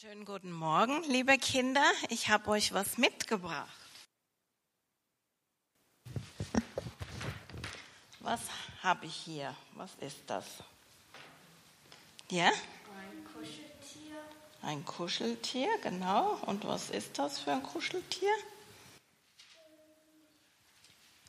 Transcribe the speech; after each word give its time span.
Schönen 0.00 0.24
guten 0.24 0.52
Morgen, 0.52 1.02
liebe 1.02 1.36
Kinder. 1.36 1.84
Ich 2.08 2.30
habe 2.30 2.48
euch 2.48 2.72
was 2.72 2.96
mitgebracht. 2.96 3.68
Was 8.20 8.40
habe 8.82 9.04
ich 9.04 9.14
hier? 9.14 9.54
Was 9.74 9.90
ist 10.00 10.22
das? 10.26 10.46
Ja? 12.30 12.46
Ein 12.46 13.24
Kuscheltier. 13.34 14.16
Ein 14.62 14.84
Kuscheltier, 14.86 15.68
genau. 15.82 16.38
Und 16.46 16.66
was 16.66 16.88
ist 16.88 17.18
das 17.18 17.40
für 17.40 17.52
ein 17.52 17.62
Kuscheltier? 17.62 18.32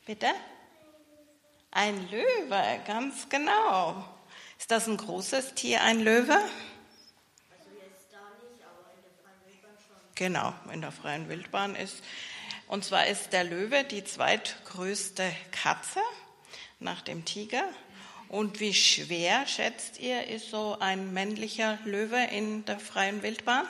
Bitte? 0.05 0.31
Ein 1.69 2.09
Löwe, 2.09 2.81
ganz 2.87 3.27
genau. 3.27 4.05
Ist 4.57 4.71
das 4.71 4.87
ein 4.87 4.95
großes 4.95 5.53
Tier, 5.53 5.81
ein 5.81 5.99
Löwe? 5.99 6.39
Genau, 10.15 10.53
in 10.71 10.81
der 10.81 10.91
freien 10.91 11.27
Wildbahn 11.27 11.75
ist. 11.75 12.03
Und 12.67 12.85
zwar 12.85 13.07
ist 13.07 13.33
der 13.33 13.43
Löwe 13.43 13.83
die 13.83 14.03
zweitgrößte 14.03 15.31
Katze 15.51 16.01
nach 16.79 17.01
dem 17.01 17.25
Tiger. 17.25 17.63
Und 18.29 18.59
wie 18.59 18.73
schwer, 18.73 19.45
schätzt 19.47 19.99
ihr, 19.99 20.27
ist 20.27 20.49
so 20.49 20.77
ein 20.79 21.13
männlicher 21.13 21.77
Löwe 21.85 22.23
in 22.31 22.65
der 22.65 22.79
freien 22.79 23.21
Wildbahn? 23.23 23.67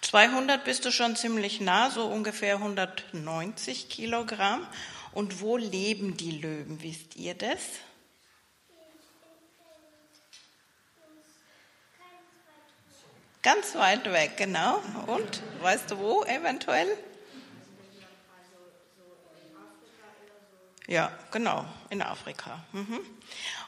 200 0.00 0.62
bist 0.64 0.84
du 0.84 0.92
schon 0.92 1.16
ziemlich 1.16 1.62
nah, 1.62 1.90
so 1.90 2.04
ungefähr 2.06 2.56
190 2.56 3.88
Kilogramm. 3.88 4.66
Und 5.12 5.40
wo 5.40 5.56
leben 5.56 6.18
die 6.18 6.32
Löwen, 6.32 6.82
wisst 6.82 7.16
ihr 7.16 7.34
das? 7.34 7.60
Ganz 13.42 13.74
weit 13.74 14.04
weg, 14.12 14.36
genau. 14.36 14.80
Und 15.06 15.42
weißt 15.60 15.90
du 15.90 15.98
wo 15.98 16.22
eventuell? 16.24 16.96
Ja, 20.86 21.10
genau, 21.32 21.64
in 21.90 22.02
Afrika. 22.02 22.64
Mhm. 22.72 23.00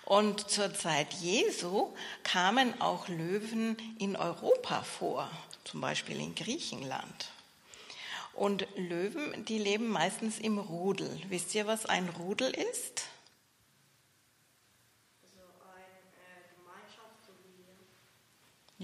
Und 0.05 0.49
zur 0.49 0.73
Zeit 0.75 1.13
Jesu 1.15 1.93
kamen 2.23 2.81
auch 2.81 3.09
Löwen 3.09 3.77
in 3.99 4.15
Europa 4.17 4.83
vor, 4.83 5.31
zum 5.65 5.81
Beispiel 5.81 6.21
in 6.21 6.35
Griechenland. 6.35 7.33
Und 8.33 8.67
Löwen, 8.77 9.45
die 9.45 9.59
leben 9.59 9.89
meistens 9.89 10.39
im 10.39 10.59
Rudel. 10.59 11.21
Wisst 11.29 11.55
ihr, 11.55 11.67
was 11.67 11.87
ein 11.87 12.09
Rudel 12.11 12.51
ist? 12.51 13.07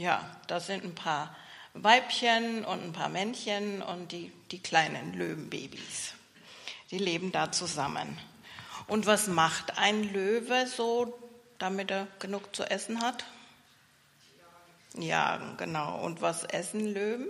Ja, 0.00 0.24
das 0.46 0.66
sind 0.66 0.82
ein 0.82 0.94
paar 0.94 1.36
Weibchen 1.74 2.64
und 2.64 2.82
ein 2.82 2.92
paar 2.94 3.10
Männchen 3.10 3.82
und 3.82 4.12
die, 4.12 4.32
die 4.50 4.58
kleinen 4.58 5.12
Löwenbabys. 5.12 6.14
Die 6.90 6.96
leben 6.96 7.32
da 7.32 7.52
zusammen. 7.52 8.16
Und 8.86 9.04
was 9.04 9.26
macht 9.26 9.76
ein 9.76 10.10
Löwe 10.10 10.66
so, 10.66 11.12
damit 11.58 11.90
er 11.90 12.06
genug 12.18 12.56
zu 12.56 12.62
essen 12.62 13.02
hat? 13.02 13.26
Jagen, 14.94 15.58
genau. 15.58 16.00
Und 16.02 16.22
was 16.22 16.44
essen 16.44 16.94
Löwen? 16.94 17.28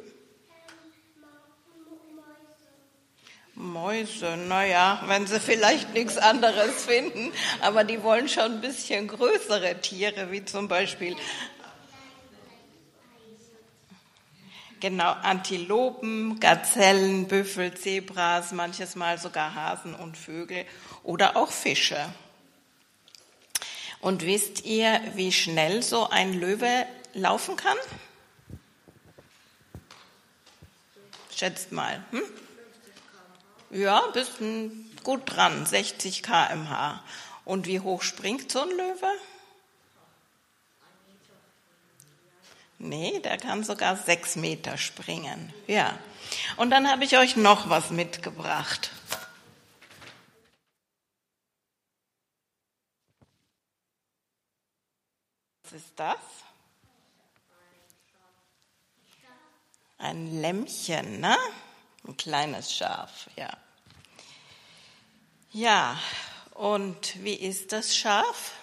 Mäuse, 3.56 4.36
naja, 4.36 5.02
wenn 5.06 5.26
sie 5.26 5.40
vielleicht 5.40 5.92
nichts 5.92 6.18
anderes 6.18 6.84
finden, 6.84 7.32
aber 7.62 7.82
die 7.82 8.04
wollen 8.04 8.28
schon 8.28 8.44
ein 8.44 8.60
bisschen 8.60 9.08
größere 9.08 9.80
Tiere, 9.80 10.30
wie 10.30 10.44
zum 10.44 10.68
Beispiel 10.68 11.16
Genau, 14.80 15.12
Antilopen, 15.12 16.40
Gazellen, 16.40 17.28
Büffel, 17.28 17.74
Zebras, 17.74 18.52
manches 18.52 18.96
Mal 18.96 19.18
sogar 19.18 19.54
Hasen 19.54 19.94
und 19.94 20.16
Vögel 20.16 20.64
oder 21.02 21.36
auch 21.36 21.50
Fische. 21.50 22.12
Und 24.00 24.24
wisst 24.24 24.64
ihr, 24.64 25.00
wie 25.14 25.32
schnell 25.32 25.82
so 25.82 26.08
ein 26.08 26.32
Löwe 26.32 26.86
laufen 27.12 27.56
kann? 27.56 27.76
Schätzt 31.36 31.72
mal. 31.72 32.02
Hm? 32.10 32.22
Ja, 33.70 34.02
bist 34.14 34.38
gut 35.04 35.22
dran, 35.26 35.66
60 35.66 36.22
km/h. 36.22 37.02
Und 37.44 37.66
wie 37.66 37.80
hoch 37.80 38.02
springt 38.02 38.50
so 38.50 38.62
ein 38.62 38.70
Löwe? 38.70 39.08
Nee, 42.82 43.20
der 43.20 43.36
kann 43.36 43.62
sogar 43.62 43.94
sechs 43.94 44.36
Meter 44.36 44.78
springen. 44.78 45.52
Ja. 45.66 45.98
Und 46.56 46.70
dann 46.70 46.88
habe 46.90 47.04
ich 47.04 47.18
euch 47.18 47.36
noch 47.36 47.68
was 47.68 47.90
mitgebracht. 47.90 48.90
Was 55.64 55.72
ist 55.72 55.92
das? 55.96 56.16
Ein 59.98 60.40
Lämmchen, 60.40 61.20
ne? 61.20 61.36
Ein 62.08 62.16
kleines 62.16 62.74
Schaf, 62.74 63.28
ja. 63.36 63.50
Ja, 65.50 66.00
und 66.54 67.22
wie 67.22 67.34
ist 67.34 67.72
das 67.72 67.94
Schaf? 67.94 68.54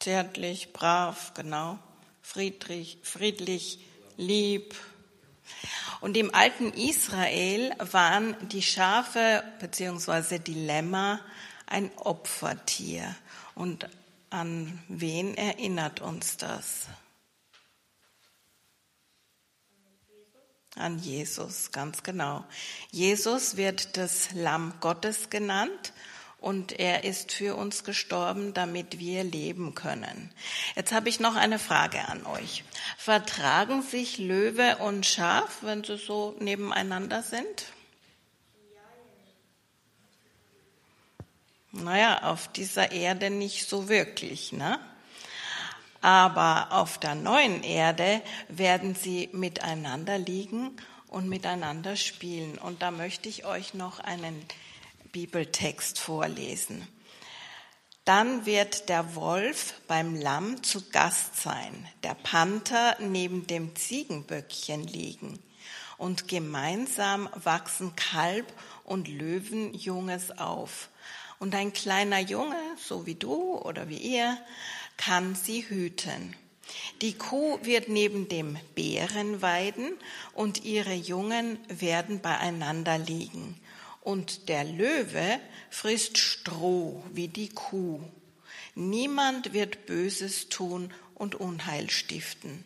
Zärtlich, 0.00 0.72
brav, 0.72 1.34
genau. 1.34 1.78
Friedrich, 2.22 2.98
friedlich, 3.02 3.80
lieb. 4.16 4.74
Und 6.00 6.16
im 6.16 6.34
alten 6.34 6.72
Israel 6.72 7.74
waren 7.78 8.34
die 8.48 8.62
Schafe 8.62 9.44
bzw. 9.60 10.38
die 10.38 10.54
Lämmer 10.54 11.20
ein 11.66 11.90
Opfertier. 11.96 13.14
Und 13.54 13.90
an 14.30 14.82
wen 14.88 15.34
erinnert 15.36 16.00
uns 16.00 16.38
das? 16.38 16.86
An 20.76 20.98
Jesus, 20.98 21.72
ganz 21.72 22.02
genau. 22.02 22.46
Jesus 22.90 23.58
wird 23.58 23.98
das 23.98 24.30
Lamm 24.32 24.72
Gottes 24.80 25.28
genannt 25.28 25.92
und 26.40 26.78
er 26.78 27.04
ist 27.04 27.32
für 27.32 27.54
uns 27.54 27.84
gestorben, 27.84 28.54
damit 28.54 28.98
wir 28.98 29.24
leben 29.24 29.74
können. 29.74 30.32
Jetzt 30.74 30.92
habe 30.92 31.08
ich 31.08 31.20
noch 31.20 31.36
eine 31.36 31.58
Frage 31.58 32.00
an 32.08 32.24
euch. 32.26 32.64
Vertragen 32.96 33.82
sich 33.82 34.18
Löwe 34.18 34.78
und 34.78 35.04
Schaf, 35.04 35.58
wenn 35.60 35.84
sie 35.84 35.98
so 35.98 36.34
nebeneinander 36.40 37.22
sind? 37.22 37.66
Naja, 41.72 42.22
auf 42.24 42.48
dieser 42.48 42.90
Erde 42.90 43.30
nicht 43.30 43.68
so 43.68 43.88
wirklich, 43.88 44.52
ne? 44.52 44.80
Aber 46.00 46.68
auf 46.72 46.98
der 46.98 47.14
neuen 47.14 47.62
Erde 47.62 48.22
werden 48.48 48.94
sie 48.94 49.28
miteinander 49.32 50.18
liegen 50.18 50.74
und 51.08 51.28
miteinander 51.28 51.96
spielen. 51.96 52.56
Und 52.56 52.80
da 52.80 52.90
möchte 52.90 53.28
ich 53.28 53.44
euch 53.44 53.74
noch 53.74 54.00
einen 54.00 54.42
Bibeltext 55.12 55.98
vorlesen. 55.98 56.86
Dann 58.04 58.46
wird 58.46 58.88
der 58.88 59.14
Wolf 59.14 59.74
beim 59.86 60.14
Lamm 60.14 60.62
zu 60.62 60.88
Gast 60.90 61.36
sein, 61.36 61.86
der 62.02 62.14
Panther 62.14 62.96
neben 62.98 63.46
dem 63.46 63.76
Ziegenböckchen 63.76 64.86
liegen. 64.86 65.38
Und 65.98 66.26
gemeinsam 66.26 67.28
wachsen 67.34 67.94
Kalb 67.94 68.52
und 68.84 69.06
Löwenjunges 69.06 70.38
auf. 70.38 70.88
Und 71.38 71.54
ein 71.54 71.72
kleiner 71.72 72.18
Junge, 72.18 72.58
so 72.78 73.06
wie 73.06 73.14
du 73.14 73.54
oder 73.58 73.88
wie 73.88 73.98
ihr, 73.98 74.38
kann 74.96 75.34
sie 75.34 75.68
hüten. 75.68 76.34
Die 77.02 77.14
Kuh 77.14 77.58
wird 77.62 77.88
neben 77.88 78.28
dem 78.28 78.58
Bären 78.74 79.42
weiden 79.42 79.92
und 80.32 80.64
ihre 80.64 80.94
Jungen 80.94 81.58
werden 81.68 82.20
beieinander 82.20 82.96
liegen 82.96 83.60
und 84.00 84.48
der 84.48 84.64
Löwe 84.64 85.40
frisst 85.70 86.18
Stroh 86.18 87.02
wie 87.12 87.28
die 87.28 87.48
Kuh. 87.48 88.00
Niemand 88.74 89.52
wird 89.52 89.86
Böses 89.86 90.48
tun 90.48 90.92
und 91.14 91.34
Unheil 91.34 91.90
stiften. 91.90 92.64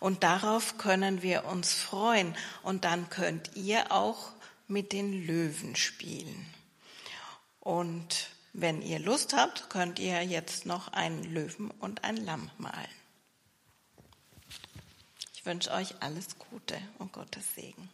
Und 0.00 0.22
darauf 0.22 0.78
können 0.78 1.22
wir 1.22 1.44
uns 1.44 1.72
freuen 1.72 2.36
und 2.62 2.84
dann 2.84 3.08
könnt 3.10 3.56
ihr 3.56 3.92
auch 3.92 4.32
mit 4.68 4.92
den 4.92 5.26
Löwen 5.26 5.76
spielen. 5.76 6.46
Und 7.60 8.28
wenn 8.52 8.82
ihr 8.82 8.98
Lust 8.98 9.34
habt, 9.34 9.70
könnt 9.70 9.98
ihr 9.98 10.22
jetzt 10.22 10.66
noch 10.66 10.88
einen 10.88 11.24
Löwen 11.24 11.70
und 11.70 12.04
ein 12.04 12.16
Lamm 12.16 12.50
malen. 12.58 12.88
Ich 15.34 15.44
wünsche 15.46 15.72
euch 15.72 15.94
alles 16.00 16.38
Gute 16.38 16.78
und 16.98 17.12
Gottes 17.12 17.54
Segen. 17.54 17.90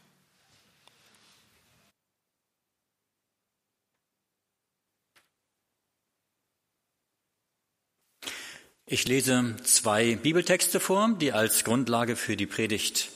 Ich 8.92 9.06
lese 9.06 9.54
zwei 9.62 10.16
Bibeltexte 10.16 10.80
vor, 10.80 11.14
die 11.20 11.30
als 11.30 11.62
Grundlage 11.62 12.16
für 12.16 12.36
die 12.36 12.48
Predigt 12.48 13.10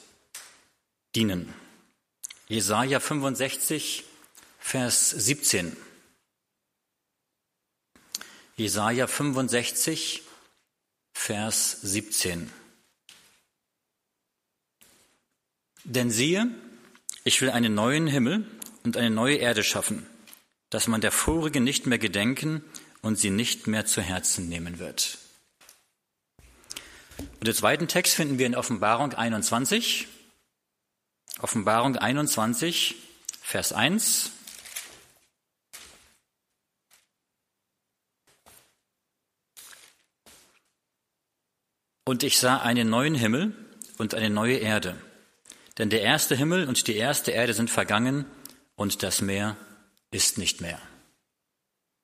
dienen. 1.16 1.52
Jesaja 2.46 3.00
65, 3.00 4.04
Vers 4.60 5.10
17. 5.10 5.76
Jesaja 8.54 9.08
65, 9.08 10.22
Vers 11.12 11.80
17. 11.82 12.52
Denn 15.82 16.12
siehe, 16.12 16.54
ich 17.24 17.42
will 17.42 17.50
einen 17.50 17.74
neuen 17.74 18.06
Himmel 18.06 18.46
und 18.84 18.96
eine 18.96 19.10
neue 19.10 19.38
Erde 19.38 19.64
schaffen, 19.64 20.06
dass 20.70 20.86
man 20.86 21.00
der 21.00 21.10
vorigen 21.10 21.64
nicht 21.64 21.86
mehr 21.86 21.98
gedenken 21.98 22.62
und 23.02 23.18
sie 23.18 23.30
nicht 23.30 23.66
mehr 23.66 23.86
zu 23.86 24.02
Herzen 24.02 24.48
nehmen 24.48 24.78
wird. 24.78 25.18
Und 27.18 27.46
den 27.46 27.54
zweiten 27.54 27.88
Text 27.88 28.14
finden 28.14 28.38
wir 28.38 28.46
in 28.46 28.54
Offenbarung 28.54 29.12
21. 29.12 30.08
Offenbarung 31.40 31.96
21, 31.96 32.94
Vers 33.42 33.72
1. 33.72 34.30
Und 42.06 42.22
ich 42.22 42.38
sah 42.38 42.58
einen 42.58 42.90
neuen 42.90 43.14
Himmel 43.14 43.54
und 43.98 44.14
eine 44.14 44.30
neue 44.30 44.56
Erde. 44.56 44.96
Denn 45.78 45.90
der 45.90 46.02
erste 46.02 46.36
Himmel 46.36 46.68
und 46.68 46.86
die 46.86 46.96
erste 46.96 47.30
Erde 47.30 47.54
sind 47.54 47.70
vergangen 47.70 48.26
und 48.76 49.02
das 49.02 49.20
Meer 49.20 49.56
ist 50.10 50.38
nicht 50.38 50.60
mehr. 50.60 50.80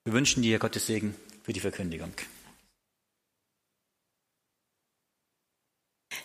Wir 0.04 0.12
wünschen 0.12 0.42
dir 0.42 0.58
Gottes 0.58 0.86
Segen 0.86 1.14
für 1.42 1.52
die 1.52 1.60
Verkündigung. 1.60 2.12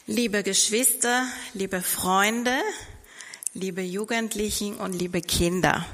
Liebe 0.08 0.44
Geschwister, 0.44 1.28
liebe 1.54 1.82
Freunde, 1.82 2.62
liebe 3.54 3.82
Jugendlichen 3.82 4.78
und 4.78 4.94
liebe 4.94 5.22
Kinder. 5.22 5.86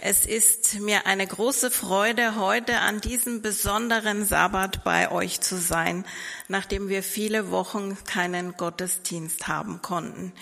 Es 0.00 0.26
ist 0.26 0.80
mir 0.80 1.06
eine 1.06 1.26
große 1.26 1.70
Freude, 1.70 2.36
heute 2.36 2.78
an 2.80 3.00
diesem 3.00 3.42
besonderen 3.42 4.24
Sabbat 4.24 4.84
bei 4.84 5.10
euch 5.10 5.40
zu 5.40 5.56
sein, 5.56 6.04
nachdem 6.48 6.88
wir 6.88 7.02
viele 7.02 7.50
Wochen 7.50 7.96
keinen 8.04 8.56
Gottesdienst 8.56 9.48
haben 9.48 9.80
konnten. 9.80 10.32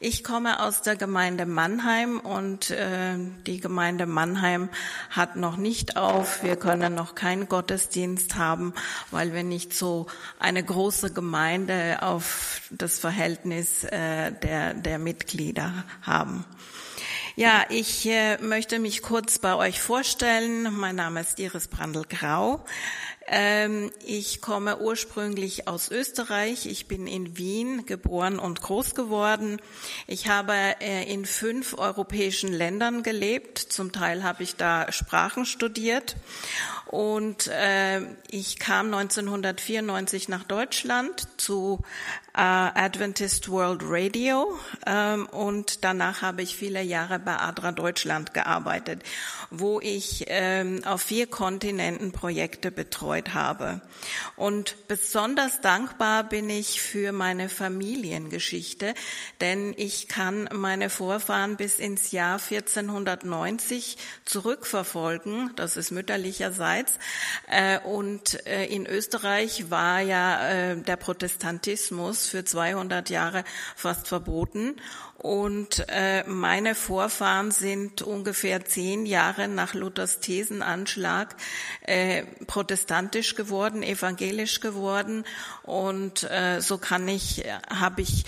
Ich 0.00 0.22
komme 0.22 0.62
aus 0.62 0.82
der 0.82 0.96
Gemeinde 0.96 1.46
Mannheim 1.46 2.20
und 2.20 2.70
äh, 2.70 3.16
die 3.46 3.60
Gemeinde 3.60 4.06
Mannheim 4.06 4.68
hat 5.10 5.36
noch 5.36 5.56
nicht 5.56 5.96
auf. 5.96 6.42
Wir 6.42 6.56
können 6.56 6.94
noch 6.94 7.14
keinen 7.14 7.48
Gottesdienst 7.48 8.36
haben, 8.36 8.72
weil 9.10 9.32
wir 9.32 9.42
nicht 9.42 9.74
so 9.74 10.06
eine 10.38 10.62
große 10.62 11.12
Gemeinde 11.12 11.98
auf 12.02 12.62
das 12.70 12.98
Verhältnis 12.98 13.84
äh, 13.84 14.32
der, 14.32 14.74
der 14.74 14.98
Mitglieder 14.98 15.84
haben. 16.02 16.44
Ja, 17.38 17.64
ich 17.68 18.04
äh, 18.06 18.36
möchte 18.38 18.80
mich 18.80 19.00
kurz 19.00 19.38
bei 19.38 19.54
euch 19.54 19.80
vorstellen. 19.80 20.76
Mein 20.76 20.96
Name 20.96 21.20
ist 21.20 21.38
Iris 21.38 21.68
Brandl-Grau. 21.68 22.64
Ähm, 23.28 23.92
ich 24.04 24.40
komme 24.40 24.80
ursprünglich 24.80 25.68
aus 25.68 25.88
Österreich. 25.88 26.66
Ich 26.66 26.88
bin 26.88 27.06
in 27.06 27.38
Wien 27.38 27.86
geboren 27.86 28.40
und 28.40 28.60
groß 28.60 28.96
geworden. 28.96 29.60
Ich 30.08 30.26
habe 30.26 30.52
äh, 30.80 31.04
in 31.12 31.26
fünf 31.26 31.78
europäischen 31.78 32.52
Ländern 32.52 33.04
gelebt. 33.04 33.58
Zum 33.58 33.92
Teil 33.92 34.24
habe 34.24 34.42
ich 34.42 34.56
da 34.56 34.90
Sprachen 34.90 35.46
studiert. 35.46 36.16
Und 36.86 37.46
äh, 37.46 38.00
ich 38.30 38.58
kam 38.58 38.86
1994 38.86 40.28
nach 40.28 40.42
Deutschland 40.42 41.28
zu 41.36 41.84
Adventist 42.32 43.50
World 43.50 43.80
Radio 43.84 44.58
ähm, 44.86 45.26
und 45.26 45.82
danach 45.82 46.22
habe 46.22 46.42
ich 46.42 46.56
viele 46.56 46.82
Jahre 46.82 47.18
bei 47.18 47.36
Adra 47.36 47.72
Deutschland 47.72 48.32
gearbeitet, 48.32 49.02
wo 49.50 49.80
ich 49.80 50.26
ähm, 50.28 50.84
auf 50.84 51.02
vier 51.02 51.26
Kontinenten 51.26 52.12
Projekte 52.12 52.70
betreut 52.70 53.34
habe. 53.34 53.80
Und 54.36 54.76
besonders 54.86 55.60
dankbar 55.60 56.24
bin 56.24 56.48
ich 56.48 56.80
für 56.80 57.12
meine 57.12 57.48
Familiengeschichte, 57.48 58.94
denn 59.40 59.74
ich 59.76 60.06
kann 60.06 60.48
meine 60.52 60.90
Vorfahren 60.90 61.56
bis 61.56 61.78
ins 61.78 62.12
Jahr 62.12 62.38
1490 62.40 63.96
zurückverfolgen. 64.24 65.50
Das 65.56 65.76
ist 65.76 65.90
mütterlicherseits. 65.90 66.98
Äh, 67.48 67.80
und 67.80 68.46
äh, 68.46 68.66
in 68.66 68.86
Österreich 68.86 69.70
war 69.70 70.00
ja 70.00 70.48
äh, 70.48 70.76
der 70.76 70.96
Protestantismus 70.96 72.27
für 72.28 72.44
200 72.44 73.10
Jahre 73.10 73.44
fast 73.76 74.08
verboten. 74.08 74.76
Und 75.16 75.84
äh, 75.88 76.22
meine 76.24 76.74
Vorfahren 76.76 77.50
sind 77.50 78.02
ungefähr 78.02 78.64
zehn 78.64 79.04
Jahre 79.04 79.48
nach 79.48 79.74
Luthers 79.74 80.20
Thesenanschlag 80.20 81.34
äh, 81.82 82.24
protestantisch 82.46 83.34
geworden, 83.34 83.82
evangelisch 83.82 84.60
geworden. 84.60 85.24
Und 85.64 86.22
äh, 86.30 86.60
so 86.60 86.78
kann 86.78 87.08
ich, 87.08 87.44
habe 87.68 88.02
ich 88.02 88.26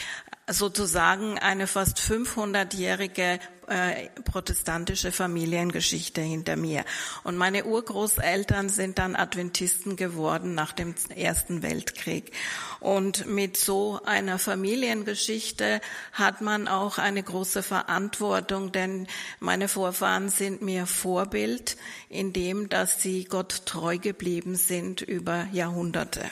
sozusagen 0.49 1.38
eine 1.38 1.67
fast 1.67 1.99
500-jährige 1.99 3.38
äh, 3.70 4.08
protestantische 4.25 5.12
Familiengeschichte 5.12 6.20
hinter 6.20 6.56
mir. 6.56 6.84
Und 7.22 7.37
meine 7.37 7.64
Urgroßeltern 7.64 8.69
sind 8.69 8.99
dann 8.99 9.14
Adventisten 9.14 9.94
geworden 9.94 10.55
nach 10.55 10.72
dem 10.72 10.94
Ersten 11.14 11.62
Weltkrieg. 11.62 12.32
Und 12.81 13.26
mit 13.26 13.56
so 13.56 14.00
einer 14.05 14.40
Familiengeschichte 14.40 15.81
hat 16.12 16.40
man 16.40 16.67
auch 16.67 16.99
eine 16.99 17.22
große 17.22 17.62
Verantwortung, 17.62 18.72
denn 18.72 19.06
meine 19.38 19.69
Vorfahren 19.69 20.31
sind 20.31 20.62
mir 20.62 20.87
Vorbild 20.87 21.76
in 22.08 22.32
dem, 22.32 22.69
dass 22.69 23.00
sie 23.00 23.25
Gott 23.25 23.67
treu 23.67 23.99
geblieben 23.99 24.56
sind 24.56 25.00
über 25.00 25.46
Jahrhunderte. 25.52 26.28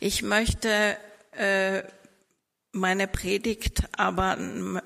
Ich 0.00 0.22
möchte 0.22 0.96
äh, 1.32 1.82
meine 2.78 3.06
Predigt, 3.06 3.88
aber 3.96 4.36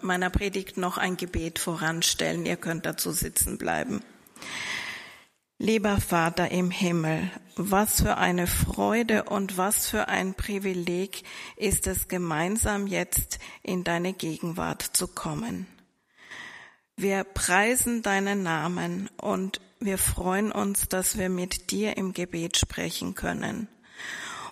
meiner 0.00 0.30
Predigt 0.30 0.76
noch 0.76 0.98
ein 0.98 1.16
Gebet 1.16 1.58
voranstellen. 1.58 2.46
Ihr 2.46 2.56
könnt 2.56 2.86
dazu 2.86 3.12
sitzen 3.12 3.58
bleiben. 3.58 4.02
Lieber 5.58 6.00
Vater 6.00 6.50
im 6.50 6.72
Himmel, 6.72 7.30
was 7.54 8.02
für 8.02 8.16
eine 8.16 8.48
Freude 8.48 9.24
und 9.24 9.56
was 9.56 9.86
für 9.86 10.08
ein 10.08 10.34
Privileg 10.34 11.22
ist 11.56 11.86
es, 11.86 12.08
gemeinsam 12.08 12.88
jetzt 12.88 13.38
in 13.62 13.84
deine 13.84 14.12
Gegenwart 14.12 14.82
zu 14.82 15.06
kommen. 15.06 15.68
Wir 16.96 17.22
preisen 17.22 18.02
deinen 18.02 18.42
Namen 18.42 19.08
und 19.18 19.60
wir 19.78 19.98
freuen 19.98 20.50
uns, 20.50 20.88
dass 20.88 21.16
wir 21.16 21.28
mit 21.28 21.70
dir 21.70 21.96
im 21.96 22.12
Gebet 22.12 22.56
sprechen 22.56 23.14
können 23.14 23.68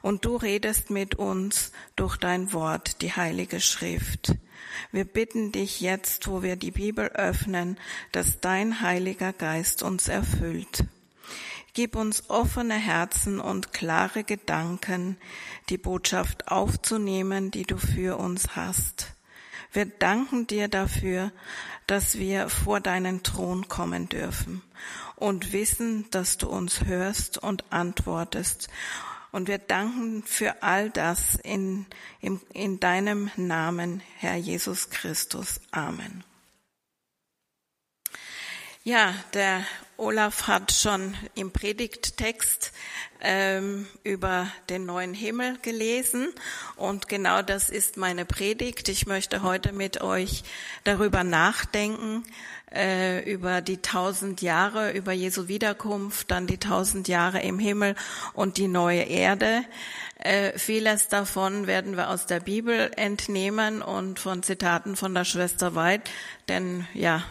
und 0.02 0.24
du 0.24 0.36
redest 0.36 0.90
mit 0.90 1.14
uns 1.14 1.72
durch 1.96 2.16
dein 2.16 2.52
Wort, 2.52 3.02
die 3.02 3.12
Heilige 3.12 3.60
Schrift. 3.60 4.34
Wir 4.92 5.04
bitten 5.04 5.52
dich 5.52 5.80
jetzt, 5.80 6.26
wo 6.28 6.42
wir 6.42 6.56
die 6.56 6.70
Bibel 6.70 7.08
öffnen, 7.08 7.78
dass 8.12 8.40
dein 8.40 8.80
Heiliger 8.80 9.32
Geist 9.32 9.82
uns 9.82 10.08
erfüllt. 10.08 10.84
Gib 11.72 11.94
uns 11.94 12.28
offene 12.28 12.74
Herzen 12.74 13.38
und 13.40 13.72
klare 13.72 14.24
Gedanken, 14.24 15.16
die 15.68 15.78
Botschaft 15.78 16.48
aufzunehmen, 16.48 17.50
die 17.50 17.62
du 17.62 17.76
für 17.76 18.18
uns 18.18 18.56
hast. 18.56 19.14
Wir 19.72 19.86
danken 19.86 20.48
dir 20.48 20.66
dafür, 20.66 21.30
dass 21.86 22.18
wir 22.18 22.48
vor 22.48 22.80
deinen 22.80 23.22
Thron 23.22 23.68
kommen 23.68 24.08
dürfen 24.08 24.62
und 25.14 25.52
wissen, 25.52 26.10
dass 26.10 26.38
du 26.38 26.48
uns 26.48 26.84
hörst 26.84 27.38
und 27.38 27.64
antwortest 27.70 28.68
und 29.32 29.48
wir 29.48 29.58
danken 29.58 30.22
für 30.24 30.62
all 30.62 30.90
das 30.90 31.36
in, 31.36 31.86
in, 32.20 32.40
in 32.52 32.80
deinem 32.80 33.30
Namen, 33.36 34.02
Herr 34.18 34.36
Jesus 34.36 34.90
Christus. 34.90 35.60
Amen. 35.70 36.24
Ja, 38.82 39.14
der 39.34 39.64
Olaf 40.00 40.48
hat 40.48 40.72
schon 40.72 41.14
im 41.34 41.50
Predigttext 41.52 42.72
ähm, 43.20 43.86
über 44.02 44.46
den 44.70 44.86
neuen 44.86 45.12
Himmel 45.12 45.58
gelesen 45.60 46.28
und 46.76 47.06
genau 47.06 47.42
das 47.42 47.68
ist 47.68 47.98
meine 47.98 48.24
Predigt. 48.24 48.88
Ich 48.88 49.06
möchte 49.06 49.42
heute 49.42 49.74
mit 49.74 50.00
euch 50.00 50.42
darüber 50.84 51.22
nachdenken, 51.22 52.24
äh, 52.72 53.30
über 53.30 53.60
die 53.60 53.82
tausend 53.82 54.40
Jahre, 54.40 54.92
über 54.92 55.12
Jesu 55.12 55.48
Wiederkunft, 55.48 56.30
dann 56.30 56.46
die 56.46 56.56
tausend 56.56 57.06
Jahre 57.06 57.42
im 57.42 57.58
Himmel 57.58 57.94
und 58.32 58.56
die 58.56 58.68
neue 58.68 59.02
Erde. 59.02 59.64
Äh, 60.16 60.58
vieles 60.58 61.08
davon 61.08 61.66
werden 61.66 61.98
wir 61.98 62.08
aus 62.08 62.24
der 62.24 62.40
Bibel 62.40 62.90
entnehmen 62.96 63.82
und 63.82 64.18
von 64.18 64.42
Zitaten 64.42 64.96
von 64.96 65.14
der 65.14 65.24
Schwester 65.24 65.74
Weid, 65.74 66.10
denn 66.48 66.86
ja, 66.94 67.22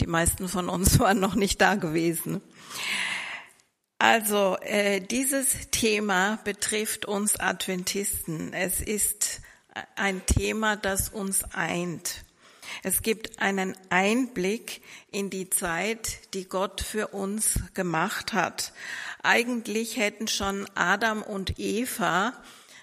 die 0.00 0.06
meisten 0.06 0.48
von 0.48 0.68
uns 0.68 0.98
waren 0.98 1.20
noch 1.20 1.34
nicht 1.34 1.60
da 1.60 1.74
gewesen. 1.74 2.40
Also 3.98 4.56
äh, 4.60 5.00
dieses 5.00 5.70
Thema 5.70 6.38
betrifft 6.44 7.04
uns 7.04 7.38
Adventisten. 7.38 8.52
Es 8.52 8.80
ist 8.80 9.40
ein 9.96 10.24
Thema, 10.26 10.76
das 10.76 11.08
uns 11.08 11.44
eint. 11.52 12.24
Es 12.82 13.02
gibt 13.02 13.40
einen 13.40 13.76
Einblick 13.90 14.82
in 15.10 15.30
die 15.30 15.50
Zeit, 15.50 16.32
die 16.34 16.48
Gott 16.48 16.80
für 16.80 17.08
uns 17.08 17.60
gemacht 17.74 18.32
hat. 18.32 18.72
Eigentlich 19.22 19.96
hätten 19.96 20.28
schon 20.28 20.68
Adam 20.74 21.22
und 21.22 21.58
Eva 21.58 22.34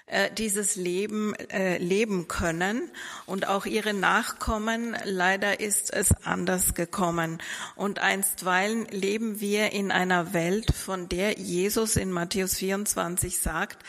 äh, 0.06 0.30
dieses 0.30 0.76
Leben 0.76 1.34
äh, 1.34 1.78
leben 1.78 2.28
können 2.28 2.90
und 3.26 3.48
auch 3.48 3.66
ihre 3.66 3.92
Nachkommen. 3.92 4.96
Leider 5.04 5.58
ist 5.58 5.92
es 5.92 6.14
anders 6.24 6.74
gekommen. 6.74 7.42
Und 7.74 7.98
einstweilen 7.98 8.86
leben 8.86 9.40
wir 9.40 9.72
in 9.72 9.90
einer 9.90 10.32
Welt, 10.32 10.72
von 10.72 11.08
der 11.08 11.38
Jesus 11.40 11.96
in 11.96 12.12
Matthäus 12.12 12.54
24 12.54 13.38
sagt, 13.38 13.84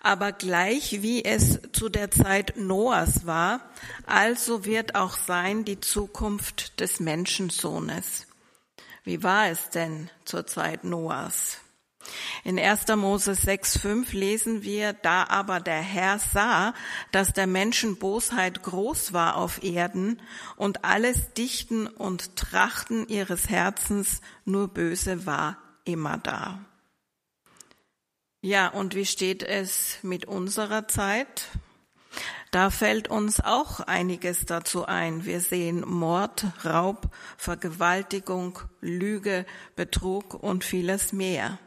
aber 0.00 0.32
gleich 0.32 1.00
wie 1.02 1.24
es 1.24 1.60
zu 1.72 1.88
der 1.88 2.10
Zeit 2.10 2.56
Noahs 2.56 3.24
war, 3.24 3.60
also 4.04 4.64
wird 4.64 4.96
auch 4.96 5.16
sein 5.16 5.64
die 5.64 5.78
Zukunft 5.78 6.80
des 6.80 6.98
Menschensohnes. 6.98 8.26
Wie 9.04 9.22
war 9.22 9.46
es 9.46 9.70
denn 9.70 10.10
zur 10.24 10.44
Zeit 10.44 10.82
Noahs? 10.82 11.61
In 12.44 12.58
1. 12.58 12.88
Mose 12.96 13.32
6.5 13.32 14.16
lesen 14.16 14.62
wir, 14.62 14.92
da 14.92 15.24
aber 15.24 15.60
der 15.60 15.80
Herr 15.80 16.18
sah, 16.18 16.74
dass 17.10 17.32
der 17.32 17.46
Menschen 17.46 17.96
Bosheit 17.96 18.62
groß 18.62 19.12
war 19.12 19.36
auf 19.36 19.62
Erden 19.62 20.20
und 20.56 20.84
alles 20.84 21.32
Dichten 21.34 21.86
und 21.86 22.36
Trachten 22.36 23.08
ihres 23.08 23.48
Herzens 23.48 24.20
nur 24.44 24.68
böse 24.68 25.26
war 25.26 25.58
immer 25.84 26.18
da. 26.18 26.64
Ja, 28.40 28.68
und 28.68 28.96
wie 28.96 29.06
steht 29.06 29.44
es 29.44 29.98
mit 30.02 30.24
unserer 30.24 30.88
Zeit? 30.88 31.48
Da 32.50 32.70
fällt 32.70 33.08
uns 33.08 33.40
auch 33.40 33.80
einiges 33.80 34.44
dazu 34.44 34.84
ein. 34.84 35.24
Wir 35.24 35.40
sehen 35.40 35.84
Mord, 35.88 36.46
Raub, 36.64 37.08
Vergewaltigung, 37.36 38.58
Lüge, 38.80 39.46
Betrug 39.76 40.34
und 40.34 40.64
vieles 40.64 41.12
mehr. 41.12 41.58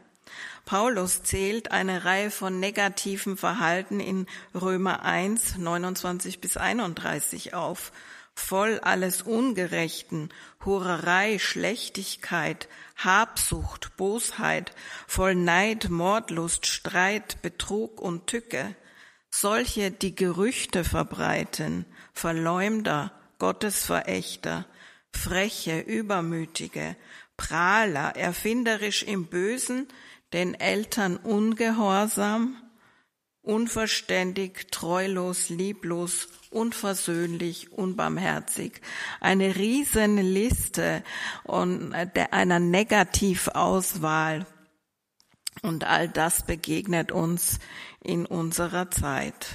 Paulus 0.66 1.22
zählt 1.22 1.70
eine 1.70 2.04
Reihe 2.04 2.32
von 2.32 2.58
negativen 2.58 3.36
Verhalten 3.36 4.00
in 4.00 4.26
Römer 4.52 5.04
1, 5.04 5.58
29 5.58 6.40
bis 6.40 6.56
31 6.56 7.54
auf. 7.54 7.92
Voll 8.34 8.80
alles 8.80 9.22
Ungerechten, 9.22 10.28
Hurerei, 10.64 11.38
Schlechtigkeit, 11.38 12.68
Habsucht, 12.96 13.96
Bosheit, 13.96 14.72
voll 15.06 15.36
Neid, 15.36 15.88
Mordlust, 15.88 16.66
Streit, 16.66 17.40
Betrug 17.42 18.00
und 18.00 18.26
Tücke. 18.26 18.74
Solche, 19.30 19.92
die 19.92 20.16
Gerüchte 20.16 20.82
verbreiten, 20.82 21.86
Verleumder, 22.12 23.12
Gottesverächter, 23.38 24.66
Freche, 25.12 25.78
Übermütige, 25.78 26.96
Prahler, 27.36 28.16
erfinderisch 28.16 29.04
im 29.04 29.26
Bösen, 29.26 29.86
den 30.32 30.54
Eltern 30.54 31.16
ungehorsam, 31.16 32.56
unverständig, 33.42 34.68
treulos, 34.72 35.48
lieblos, 35.48 36.28
unversöhnlich, 36.50 37.72
unbarmherzig. 37.72 38.80
Eine 39.20 39.54
Riesenliste 39.56 41.04
einer 42.32 42.58
Negativauswahl. 42.58 44.46
Und 45.62 45.84
all 45.84 46.08
das 46.08 46.44
begegnet 46.44 47.12
uns 47.12 47.58
in 48.02 48.26
unserer 48.26 48.90
Zeit. 48.90 49.46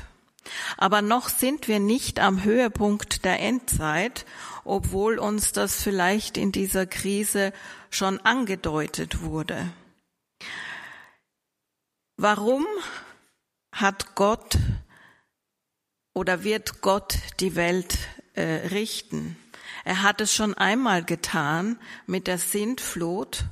Aber 0.77 1.01
noch 1.01 1.29
sind 1.29 1.67
wir 1.67 1.79
nicht 1.79 2.19
am 2.19 2.43
Höhepunkt 2.43 3.25
der 3.25 3.39
Endzeit, 3.39 4.25
obwohl 4.63 5.19
uns 5.19 5.51
das 5.51 5.81
vielleicht 5.81 6.37
in 6.37 6.51
dieser 6.51 6.85
Krise 6.85 7.53
schon 7.89 8.19
angedeutet 8.21 9.21
wurde. 9.21 9.71
Warum 12.17 12.65
hat 13.71 14.15
Gott 14.15 14.57
oder 16.13 16.43
wird 16.43 16.81
Gott 16.81 17.17
die 17.39 17.55
Welt 17.55 17.97
äh, 18.33 18.67
richten? 18.67 19.37
Er 19.83 20.03
hat 20.03 20.21
es 20.21 20.33
schon 20.33 20.53
einmal 20.53 21.03
getan 21.03 21.79
mit 22.05 22.27
der 22.27 22.37
Sintflut 22.37 23.45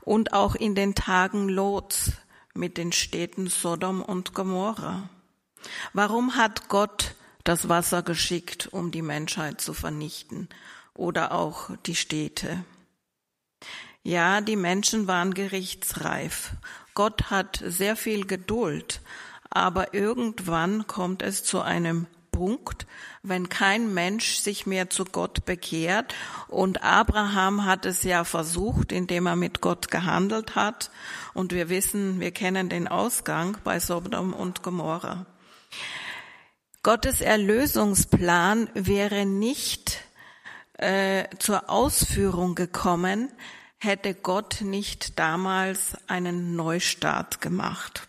und 0.00 0.32
auch 0.32 0.54
in 0.54 0.74
den 0.74 0.94
Tagen 0.94 1.48
Lots 1.48 2.12
mit 2.54 2.76
den 2.76 2.92
Städten 2.92 3.46
Sodom 3.46 4.02
und 4.02 4.34
Gomorra. 4.34 5.08
Warum 5.92 6.36
hat 6.36 6.68
Gott 6.68 7.14
das 7.44 7.68
Wasser 7.68 8.02
geschickt, 8.02 8.68
um 8.72 8.90
die 8.90 9.02
Menschheit 9.02 9.60
zu 9.60 9.72
vernichten 9.72 10.48
oder 10.94 11.32
auch 11.32 11.70
die 11.86 11.94
Städte? 11.94 12.64
Ja, 14.02 14.40
die 14.40 14.56
Menschen 14.56 15.06
waren 15.06 15.34
gerichtsreif 15.34 16.54
Gott 16.94 17.30
hat 17.30 17.62
sehr 17.64 17.96
viel 17.96 18.26
Geduld, 18.26 19.00
aber 19.48 19.94
irgendwann 19.94 20.86
kommt 20.86 21.22
es 21.22 21.44
zu 21.44 21.60
einem 21.62 22.06
Punkt, 22.30 22.86
wenn 23.22 23.48
kein 23.48 23.94
Mensch 23.94 24.36
sich 24.36 24.66
mehr 24.66 24.90
zu 24.90 25.04
Gott 25.04 25.44
bekehrt. 25.44 26.14
Und 26.48 26.82
Abraham 26.82 27.64
hat 27.64 27.86
es 27.86 28.02
ja 28.02 28.24
versucht, 28.24 28.92
indem 28.92 29.26
er 29.26 29.36
mit 29.36 29.60
Gott 29.60 29.90
gehandelt 29.90 30.56
hat. 30.56 30.90
Und 31.32 31.52
wir 31.52 31.68
wissen, 31.68 32.20
wir 32.20 32.32
kennen 32.32 32.68
den 32.68 32.88
Ausgang 32.88 33.56
bei 33.64 33.80
Sodom 33.80 34.32
und 34.32 34.62
Gomorra. 34.62 35.26
Gottes 36.82 37.20
Erlösungsplan 37.20 38.68
wäre 38.74 39.26
nicht 39.26 40.00
äh, 40.74 41.24
zur 41.38 41.68
Ausführung 41.68 42.54
gekommen, 42.54 43.30
hätte 43.80 44.14
Gott 44.14 44.60
nicht 44.60 45.18
damals 45.18 45.96
einen 46.06 46.54
Neustart 46.54 47.40
gemacht. 47.40 48.08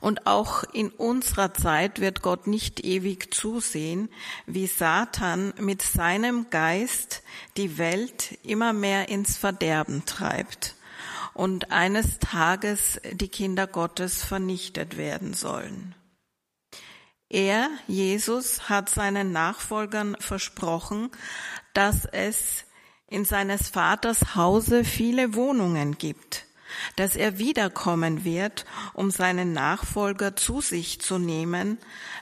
Und 0.00 0.26
auch 0.26 0.64
in 0.64 0.90
unserer 0.90 1.54
Zeit 1.54 2.00
wird 2.00 2.20
Gott 2.20 2.46
nicht 2.46 2.84
ewig 2.84 3.32
zusehen, 3.32 4.10
wie 4.46 4.66
Satan 4.66 5.54
mit 5.58 5.82
seinem 5.82 6.50
Geist 6.50 7.22
die 7.56 7.78
Welt 7.78 8.38
immer 8.42 8.72
mehr 8.72 9.08
ins 9.08 9.36
Verderben 9.36 10.04
treibt 10.04 10.74
und 11.32 11.70
eines 11.70 12.18
Tages 12.18 13.00
die 13.12 13.28
Kinder 13.28 13.66
Gottes 13.66 14.22
vernichtet 14.22 14.96
werden 14.96 15.34
sollen. 15.34 15.94
Er, 17.28 17.68
Jesus, 17.88 18.68
hat 18.68 18.88
seinen 18.88 19.32
Nachfolgern 19.32 20.16
versprochen, 20.20 21.10
dass 21.72 22.04
es 22.04 22.64
in 23.08 23.24
seines 23.24 23.68
Vaters 23.68 24.34
Hause 24.34 24.84
viele 24.84 25.34
Wohnungen 25.34 25.98
gibt, 25.98 26.46
dass 26.96 27.16
er 27.16 27.38
wiederkommen 27.38 28.24
wird, 28.24 28.64
um 28.92 29.10
seinen 29.10 29.52
Nachfolger 29.52 30.36
zu 30.36 30.60
sich 30.60 31.00
zu 31.00 31.18
nehmen, 31.18 31.78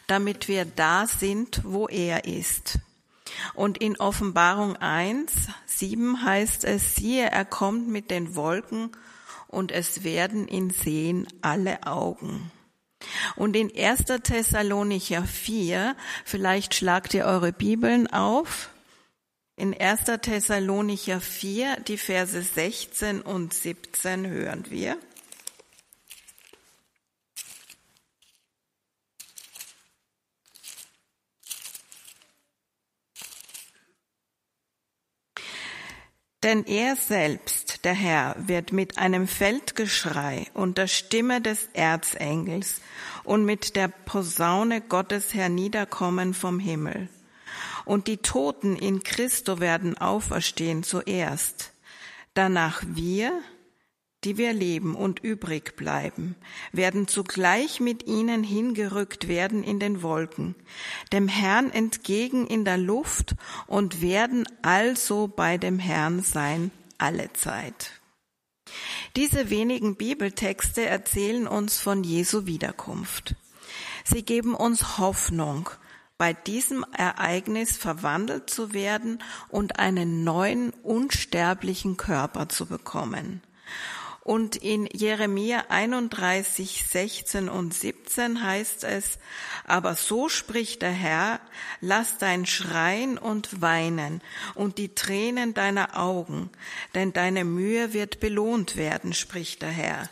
damit 0.07 0.49
wir 0.49 0.65
da 0.65 1.07
sind, 1.07 1.63
wo 1.65 1.89
er 1.89 2.25
ist. 2.25 2.79
Und 3.55 3.79
in 3.79 3.99
Offenbarung 3.99 4.77
1, 4.77 5.33
7 5.67 6.25
heißt 6.25 6.65
es, 6.65 6.97
siehe, 6.97 7.31
er 7.31 7.45
kommt 7.45 7.89
mit 7.89 8.11
den 8.11 8.35
Wolken 8.35 8.91
und 9.49 9.73
es 9.73 10.05
werden 10.05 10.49
ihn 10.49 10.71
sehen 10.71 11.27
alle 11.41 11.87
Augen. 11.87 12.51
Und 13.37 13.57
in 13.57 13.71
1. 13.75 14.05
Thessalonicher 14.23 15.25
4, 15.25 15.97
vielleicht 16.25 16.75
schlagt 16.75 17.15
ihr 17.15 17.25
eure 17.25 17.53
Bibeln 17.53 18.07
auf, 18.07 18.72
in 19.57 19.79
1. 19.79 20.05
Thessalonicher 20.23 21.21
4, 21.21 21.81
die 21.87 21.99
Verse 21.99 22.41
16 22.41 23.21
und 23.21 23.53
17 23.55 24.27
hören 24.27 24.65
wir. 24.71 24.97
Denn 36.43 36.65
er 36.65 36.97
selbst, 36.97 37.85
der 37.85 37.95
Herr, 37.95 38.35
wird 38.37 38.73
mit 38.73 38.99
einem 38.99 39.29
Feldgeschrei 39.29 40.49
und 40.55 40.77
der 40.77 40.89
Stimme 40.89 41.41
des 41.41 41.69
Erzengels 41.73 42.81
und 43.23 43.45
mit 43.45 43.77
der 43.77 43.87
Posaune 43.87 44.81
Gottes 44.81 45.35
herniederkommen 45.35 46.35
vom 46.35 46.59
Himmel 46.59 47.09
und 47.85 48.07
die 48.07 48.19
Toten 48.19 48.77
in 48.77 49.03
Christo 49.03 49.61
werden 49.61 49.99
auferstehen 49.99 50.83
zuerst. 50.83 51.73
Danach 52.35 52.83
wir, 52.87 53.33
die 54.25 54.37
wir 54.37 54.53
leben 54.53 54.95
und 54.95 55.21
übrig 55.21 55.77
bleiben, 55.77 56.37
werden 56.73 57.09
zugleich 57.09 57.81
mit 57.81 58.07
ihnen 58.07 58.45
hingerückt 58.45 59.29
werden 59.29 59.65
in 59.65 59.81
den 59.81 60.03
Wolken, 60.03 60.55
dem 61.13 61.29
Herrn 61.29 61.71
entgegen 61.71 62.47
in 62.47 62.65
der 62.65 62.79
Luft 62.79 63.35
und 63.67 64.01
werden 64.01 64.47
also 64.63 65.29
bei 65.29 65.59
dem 65.59 65.79
Herrn 65.79 66.23
sein 66.23 66.71
alle 66.99 67.33
Zeit. 67.33 68.03
Diese 69.17 69.51
wenigen 69.51 69.97
Bibeltexte 69.97 70.87
erzählen 70.87 71.47
uns 71.47 71.79
von 71.79 72.05
Jesu 72.05 72.47
Wiederkunft. 72.47 73.35
Sie 74.05 74.23
geben 74.25 74.55
uns 74.55 74.99
Hoffnung, 74.99 75.69
bei 76.23 76.35
diesem 76.35 76.87
Ereignis 76.97 77.77
verwandelt 77.77 78.49
zu 78.49 78.73
werden 78.73 79.19
und 79.49 79.81
einen 79.81 80.23
neuen, 80.23 80.71
unsterblichen 80.85 81.97
Körper 81.97 82.49
zu 82.49 82.67
bekommen. 82.67 83.43
Und 84.21 84.55
in 84.55 84.87
Jeremia 84.87 85.65
31, 85.69 86.85
16 86.89 87.49
und 87.49 87.75
17 87.75 88.41
heißt 88.41 88.85
es, 88.85 89.19
aber 89.67 89.97
so 89.97 90.29
spricht 90.29 90.83
der 90.83 90.93
Herr, 90.93 91.41
lass 91.81 92.19
dein 92.19 92.47
Schreien 92.47 93.19
und 93.19 93.61
Weinen 93.61 94.21
und 94.55 94.79
die 94.79 94.95
Tränen 94.95 95.55
deiner 95.55 95.99
Augen, 95.99 96.51
denn 96.95 97.13
deine 97.13 97.45
Mühe 97.45 97.95
wird 97.95 98.21
belohnt 98.21 98.77
werden, 98.77 99.13
spricht 99.13 99.63
der 99.63 99.71
Herr. 99.71 100.09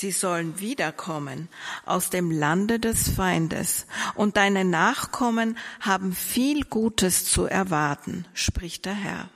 Sie 0.00 0.12
sollen 0.12 0.58
wiederkommen 0.60 1.50
aus 1.84 2.08
dem 2.08 2.30
Lande 2.30 2.80
des 2.80 3.10
Feindes, 3.10 3.84
und 4.14 4.38
deine 4.38 4.64
Nachkommen 4.64 5.58
haben 5.78 6.14
viel 6.14 6.64
Gutes 6.64 7.26
zu 7.26 7.44
erwarten, 7.44 8.24
spricht 8.32 8.86
der 8.86 8.94
Herr. 8.94 9.28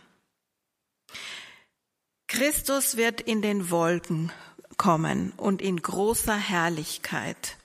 Christus 2.28 2.96
wird 2.96 3.20
in 3.20 3.42
den 3.42 3.68
Wolken 3.68 4.32
kommen 4.78 5.34
und 5.36 5.60
in 5.60 5.82
großer 5.82 6.34
Herrlichkeit. 6.34 7.58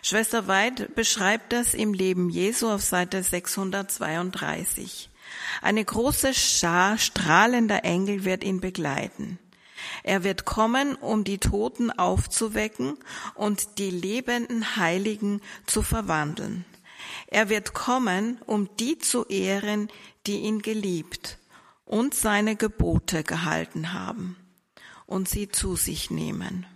Schwester 0.00 0.48
Weid 0.48 0.94
beschreibt 0.94 1.52
das 1.52 1.74
im 1.74 1.92
Leben 1.92 2.30
Jesu 2.30 2.70
auf 2.70 2.82
Seite 2.82 3.22
632. 3.22 5.10
Eine 5.60 5.84
große 5.84 6.32
Schar 6.32 6.96
strahlender 6.96 7.84
Engel 7.84 8.24
wird 8.24 8.44
ihn 8.44 8.62
begleiten. 8.62 9.38
Er 10.02 10.24
wird 10.24 10.44
kommen, 10.44 10.94
um 10.94 11.24
die 11.24 11.38
Toten 11.38 11.90
aufzuwecken 11.90 12.98
und 13.34 13.78
die 13.78 13.90
lebenden 13.90 14.76
Heiligen 14.76 15.40
zu 15.66 15.82
verwandeln. 15.82 16.64
Er 17.26 17.48
wird 17.48 17.74
kommen, 17.74 18.40
um 18.46 18.68
die 18.76 18.98
zu 18.98 19.26
ehren, 19.26 19.88
die 20.26 20.40
ihn 20.40 20.62
geliebt 20.62 21.38
und 21.84 22.14
seine 22.14 22.56
Gebote 22.56 23.24
gehalten 23.24 23.92
haben 23.92 24.36
und 25.06 25.28
sie 25.28 25.48
zu 25.48 25.76
sich 25.76 26.10
nehmen. 26.10 26.66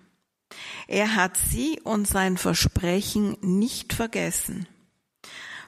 Er 0.86 1.14
hat 1.14 1.36
sie 1.36 1.80
und 1.82 2.06
sein 2.06 2.36
Versprechen 2.36 3.36
nicht 3.40 3.92
vergessen. 3.92 4.66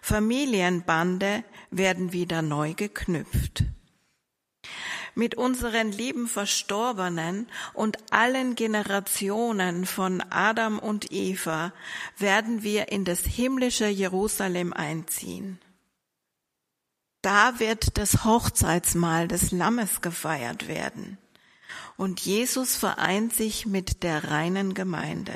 Familienbande 0.02 1.44
werden 1.70 2.12
wieder 2.12 2.42
neu 2.42 2.74
geknüpft. 2.74 3.64
Mit 5.14 5.34
unseren 5.34 5.92
lieben 5.92 6.28
Verstorbenen 6.28 7.48
und 7.74 7.98
allen 8.12 8.54
Generationen 8.54 9.86
von 9.86 10.22
Adam 10.30 10.78
und 10.78 11.12
Eva 11.12 11.72
werden 12.18 12.62
wir 12.62 12.92
in 12.92 13.04
das 13.04 13.20
himmlische 13.20 13.88
Jerusalem 13.88 14.72
einziehen. 14.72 15.58
Da 17.22 17.58
wird 17.58 17.98
das 17.98 18.24
Hochzeitsmahl 18.24 19.28
des 19.28 19.50
Lammes 19.50 20.00
gefeiert 20.00 20.68
werden. 20.68 21.18
Und 21.96 22.20
Jesus 22.20 22.76
vereint 22.76 23.34
sich 23.34 23.66
mit 23.66 24.02
der 24.02 24.30
reinen 24.30 24.72
Gemeinde. 24.72 25.34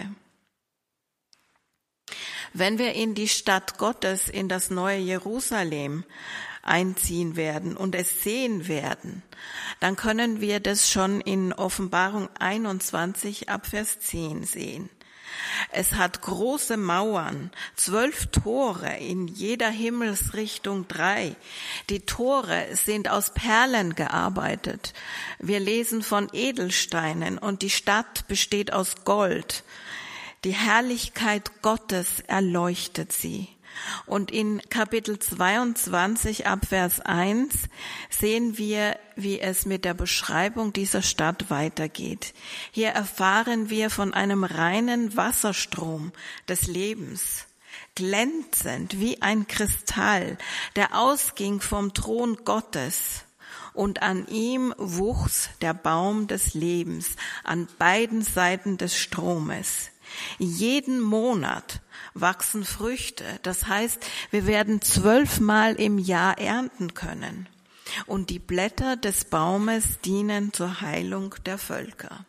Wenn 2.55 2.79
wir 2.79 2.95
in 2.95 3.15
die 3.15 3.29
Stadt 3.29 3.79
Gottes, 3.79 4.29
in 4.29 4.49
das 4.49 4.71
neue 4.71 4.99
Jerusalem 4.99 6.05
einziehen 6.65 7.37
werden 7.37 7.77
und 7.77 7.95
es 7.95 8.23
sehen 8.23 8.69
werden, 8.69 9.23
dann 9.81 9.97
können 9.97 10.41
wir 10.41 10.61
das 10.61 10.91
schon 10.91 11.21
in 11.21 11.53
Offenbarung 11.53 12.29
21 12.39 13.49
ab 13.49 13.67
Vers 13.67 14.01
10 14.01 14.45
sehen. 14.45 14.91
Es 15.71 15.95
hat 15.95 16.23
große 16.23 16.77
Mauern, 16.77 17.51
zwölf 17.75 18.27
Tore 18.27 18.97
in 18.99 19.27
jeder 19.27 19.69
Himmelsrichtung 19.69 20.87
drei. 20.89 21.35
Die 21.91 22.01
Tore 22.01 22.67
sind 22.73 23.11
aus 23.11 23.31
Perlen 23.35 23.95
gearbeitet. 23.95 24.95
Wir 25.39 25.61
lesen 25.61 26.03
von 26.03 26.29
Edelsteinen 26.33 27.39
und 27.39 27.63
die 27.63 27.71
Stadt 27.71 28.27
besteht 28.29 28.73
aus 28.73 29.05
Gold. 29.05 29.65
Die 30.45 30.55
Herrlichkeit 30.55 31.63
Gottes 31.63 32.21
erleuchtet 32.27 33.13
sie. 33.13 33.49
Und 34.07 34.31
in 34.31 34.61
Kapitel 34.71 35.19
22 35.19 36.47
ab 36.47 36.67
Vers 36.69 37.01
1 37.01 37.55
sehen 38.11 38.59
wir, 38.59 38.99
wie 39.17 39.41
es 39.41 39.67
mit 39.67 39.85
der 39.85 39.95
Beschreibung 39.95 40.73
dieser 40.73 41.03
Stadt 41.03 41.51
weitergeht. 41.51 42.35
Hier 42.71 42.89
erfahren 42.89 43.71
wir 43.71 43.91
von 43.91 44.15
einem 44.15 44.45
reinen 44.45 45.17
Wasserstrom 45.17 46.13
des 46.49 46.67
Lebens 46.67 47.47
glänzend 47.95 48.99
wie 48.99 49.23
ein 49.23 49.47
Kristall, 49.47 50.37
der 50.77 50.99
ausging 50.99 51.61
vom 51.61 51.95
Thron 51.95 52.39
Gottes. 52.45 53.23
Und 53.73 54.03
an 54.03 54.27
ihm 54.29 54.73
wuchs 54.79 55.51
der 55.61 55.75
Baum 55.75 56.29
des 56.29 56.55
Lebens 56.55 57.17
an 57.43 57.69
beiden 57.79 58.23
Seiten 58.23 58.79
des 58.79 58.97
Stromes. 58.97 59.91
Jeden 60.39 61.01
Monat 61.01 61.81
wachsen 62.15 62.65
Früchte. 62.65 63.25
Das 63.43 63.67
heißt, 63.67 64.05
wir 64.31 64.47
werden 64.47 64.83
zwölfmal 64.83 65.75
im 65.75 65.99
Jahr 65.99 66.39
ernten 66.39 66.95
können. 66.95 67.49
Und 68.07 68.31
die 68.31 68.39
Blätter 68.39 68.97
des 68.97 69.27
Baumes 69.27 70.01
dienen 70.05 70.53
zur 70.53 70.81
Heilung 70.81 71.35
der 71.45 71.59
Völker. 71.59 72.25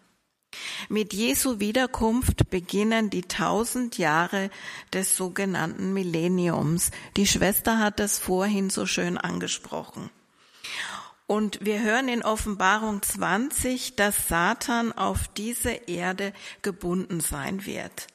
Mit 0.89 1.13
Jesu 1.13 1.59
Wiederkunft 1.59 2.49
beginnen 2.49 3.09
die 3.09 3.23
tausend 3.23 3.97
Jahre 3.97 4.49
des 4.93 5.17
sogenannten 5.17 5.93
Millenniums. 5.93 6.91
Die 7.17 7.27
Schwester 7.27 7.79
hat 7.79 7.99
das 7.99 8.19
vorhin 8.19 8.69
so 8.69 8.85
schön 8.85 9.17
angesprochen. 9.17 10.09
Und 11.27 11.65
wir 11.65 11.81
hören 11.81 12.07
in 12.07 12.23
Offenbarung 12.23 13.01
20, 13.01 13.95
dass 13.95 14.27
Satan 14.27 14.91
auf 14.91 15.27
diese 15.29 15.71
Erde 15.71 16.33
gebunden 16.61 17.19
sein 17.19 17.65
wird. 17.65 18.07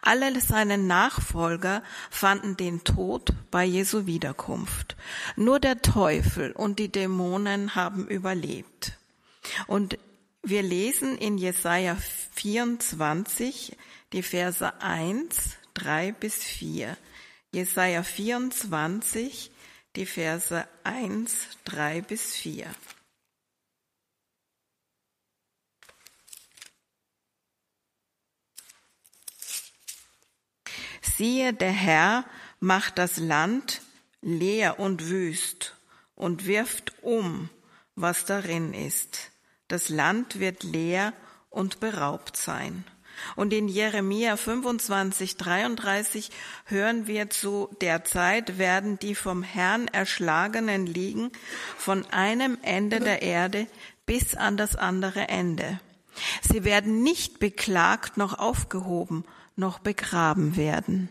Alle 0.00 0.40
seine 0.40 0.78
Nachfolger 0.78 1.82
fanden 2.10 2.56
den 2.56 2.84
Tod 2.84 3.34
bei 3.50 3.64
Jesu 3.64 4.06
Wiederkunft. 4.06 4.96
Nur 5.36 5.60
der 5.60 5.82
Teufel 5.82 6.52
und 6.52 6.78
die 6.78 6.90
Dämonen 6.90 7.74
haben 7.74 8.06
überlebt. 8.06 8.98
Und 9.66 9.98
wir 10.42 10.62
lesen 10.62 11.16
in 11.18 11.38
Jesaja 11.38 11.96
24 12.34 13.76
die 14.12 14.22
Verse 14.22 14.80
1, 14.80 15.56
3 15.74 16.12
bis 16.12 16.36
4. 16.44 16.96
Jesaja 17.52 18.02
24, 18.02 19.50
die 19.96 20.06
Verse 20.06 20.66
1, 20.82 21.48
3 21.64 22.02
bis 22.02 22.34
4. 22.34 22.66
Siehe, 31.16 31.52
der 31.52 31.70
Herr 31.70 32.24
macht 32.58 32.98
das 32.98 33.18
Land 33.18 33.82
leer 34.20 34.80
und 34.80 35.08
wüst 35.08 35.76
und 36.16 36.46
wirft 36.46 37.02
um, 37.02 37.50
was 37.94 38.24
darin 38.24 38.74
ist. 38.74 39.30
Das 39.68 39.88
Land 39.90 40.40
wird 40.40 40.64
leer 40.64 41.12
und 41.50 41.78
beraubt 41.78 42.36
sein. 42.36 42.84
Und 43.36 43.52
in 43.52 43.68
Jeremia 43.68 44.36
25, 44.36 45.36
33 45.36 46.30
hören 46.66 47.06
wir 47.06 47.30
zu 47.30 47.68
der 47.80 48.04
Zeit 48.04 48.58
werden 48.58 48.98
die 48.98 49.14
vom 49.14 49.42
Herrn 49.42 49.88
erschlagenen 49.88 50.86
liegen 50.86 51.30
von 51.76 52.06
einem 52.06 52.58
Ende 52.62 53.00
der 53.00 53.22
Erde 53.22 53.66
bis 54.06 54.34
an 54.34 54.56
das 54.56 54.76
andere 54.76 55.28
Ende. 55.28 55.80
Sie 56.42 56.64
werden 56.64 57.02
nicht 57.02 57.38
beklagt 57.38 58.16
noch 58.16 58.38
aufgehoben, 58.38 59.24
noch 59.56 59.78
begraben 59.78 60.56
werden. 60.56 61.08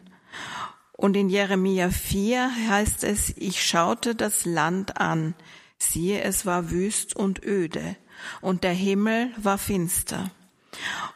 Und 0.93 1.17
in 1.17 1.29
Jeremia 1.29 1.89
4 1.89 2.69
heißt 2.69 3.03
es, 3.03 3.33
ich 3.35 3.65
schaute 3.65 4.15
das 4.15 4.45
Land 4.45 4.97
an, 4.97 5.33
siehe, 5.77 6.21
es 6.21 6.45
war 6.45 6.71
wüst 6.71 7.15
und 7.15 7.43
öde, 7.43 7.95
und 8.41 8.63
der 8.63 8.73
Himmel 8.73 9.31
war 9.37 9.57
finster. 9.57 10.31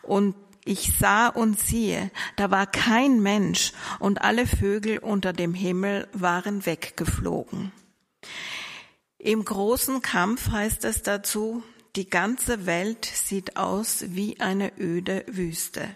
Und 0.02 0.36
ich 0.68 0.94
sah 1.00 1.28
und 1.28 1.60
siehe, 1.60 2.12
da 2.36 2.52
war 2.52 2.68
kein 2.68 3.22
Mensch, 3.22 3.74
und 4.00 4.22
alle 4.22 4.46
Vögel 4.46 5.00
unter 5.00 5.34
dem 5.34 5.54
Himmel 5.54 6.08
waren 6.14 6.66
weggeflogen. 6.66 7.72
Im 9.18 9.44
großen 9.44 10.02
Kampf 10.02 10.52
heißt 10.52 10.86
es 10.86 11.02
dazu, 11.02 11.64
die 11.96 12.10
ganze 12.10 12.66
Welt 12.66 13.06
sieht 13.06 13.58
aus 13.58 14.06
wie 14.10 14.40
eine 14.40 14.72
öde 14.78 15.26
Wüste. 15.28 15.90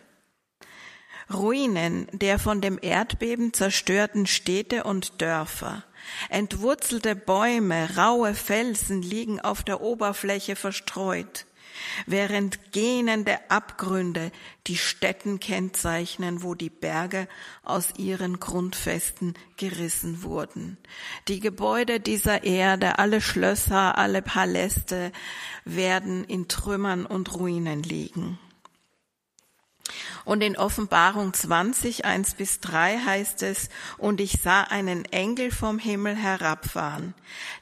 Ruinen 1.32 2.08
der 2.12 2.40
von 2.40 2.62
dem 2.62 2.80
Erdbeben 2.82 3.54
zerstörten 3.54 4.26
Städte 4.26 4.84
und 4.84 5.22
Dörfer. 5.22 5.84
Entwurzelte 6.30 7.16
Bäume, 7.16 7.96
raue 7.96 8.34
Felsen 8.34 9.02
liegen 9.02 9.40
auf 9.40 9.64
der 9.64 9.82
Oberfläche 9.82 10.56
verstreut. 10.56 11.46
Während 12.06 12.72
gähnende 12.72 13.50
Abgründe 13.50 14.32
die 14.68 14.78
Städten 14.78 15.40
kennzeichnen, 15.40 16.44
wo 16.44 16.56
die 16.56 16.70
Berge 16.70 17.28
aus 17.64 17.90
ihren 17.98 18.40
Grundfesten 18.40 19.34
gerissen 19.58 20.24
wurden. 20.24 20.78
Die 21.28 21.40
Gebäude 21.40 22.00
dieser 22.00 22.44
Erde, 22.44 23.00
alle 23.00 23.22
Schlösser, 23.22 23.98
alle 23.98 24.22
Paläste 24.22 25.12
werden 25.66 26.24
in 26.24 26.48
Trümmern 26.48 27.06
und 27.06 27.34
Ruinen 27.34 27.84
liegen. 27.84 28.40
Und 30.24 30.42
in 30.42 30.58
Offenbarung 30.58 31.34
20, 31.34 32.06
1 32.06 32.36
bis 32.36 32.60
3 32.60 33.00
heißt 33.00 33.44
es, 33.44 33.70
und 33.98 34.22
ich 34.22 34.40
sah 34.42 34.62
einen 34.62 35.06
Engel 35.06 35.52
vom 35.52 35.80
Himmel 35.80 36.16
herabfahren. 36.16 37.14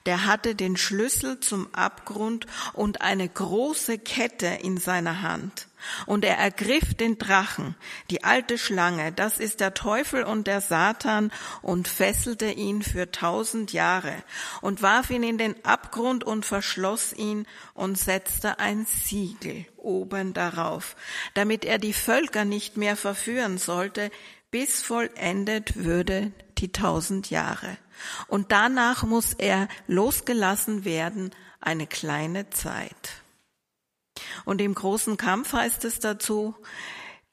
Der 0.06 0.26
hatte 0.26 0.56
den 0.56 0.78
Schlüssel 0.78 1.40
zum 1.40 1.74
Abgrund 1.74 2.48
und 2.74 3.02
eine 3.02 3.28
große 3.28 3.98
Kette 3.98 4.48
in 4.48 4.78
seiner 4.78 5.22
Hand. 5.22 5.69
Und 6.06 6.26
er 6.26 6.38
ergriff 6.38 6.94
den 6.94 7.18
Drachen, 7.18 7.76
die 8.10 8.24
alte 8.24 8.58
Schlange, 8.58 9.12
das 9.12 9.40
ist 9.40 9.60
der 9.60 9.74
Teufel 9.74 10.24
und 10.24 10.48
der 10.48 10.62
Satan, 10.62 11.32
und 11.62 11.88
fesselte 11.88 12.52
ihn 12.52 12.82
für 12.82 13.12
tausend 13.12 13.74
Jahre 13.74 14.14
und 14.62 14.82
warf 14.82 15.10
ihn 15.10 15.24
in 15.24 15.38
den 15.38 15.64
Abgrund 15.66 16.24
und 16.24 16.46
verschloss 16.46 17.14
ihn 17.14 17.46
und 17.74 17.98
setzte 17.98 18.60
ein 18.60 18.86
Siegel 18.86 19.66
oben 19.78 20.34
darauf, 20.34 20.96
damit 21.34 21.66
er 21.66 21.78
die 21.78 21.94
Völker 21.94 22.46
nicht 22.46 22.78
mehr 22.78 22.96
verführen 22.96 23.58
sollte, 23.58 24.12
bis 24.52 24.82
vollendet 24.82 25.76
würde 25.76 26.32
die 26.58 26.72
tausend 26.72 27.30
Jahre. 27.30 27.78
Und 28.28 28.52
danach 28.52 29.04
muss 29.04 29.34
er 29.34 29.68
losgelassen 29.88 30.86
werden 30.86 31.32
eine 31.62 31.88
kleine 31.88 32.50
Zeit. 32.50 33.22
Und 34.46 34.62
im 34.62 34.74
großen 34.74 35.18
Kampf 35.18 35.54
heißt 35.54 35.86
es 35.86 36.00
dazu, 36.00 36.56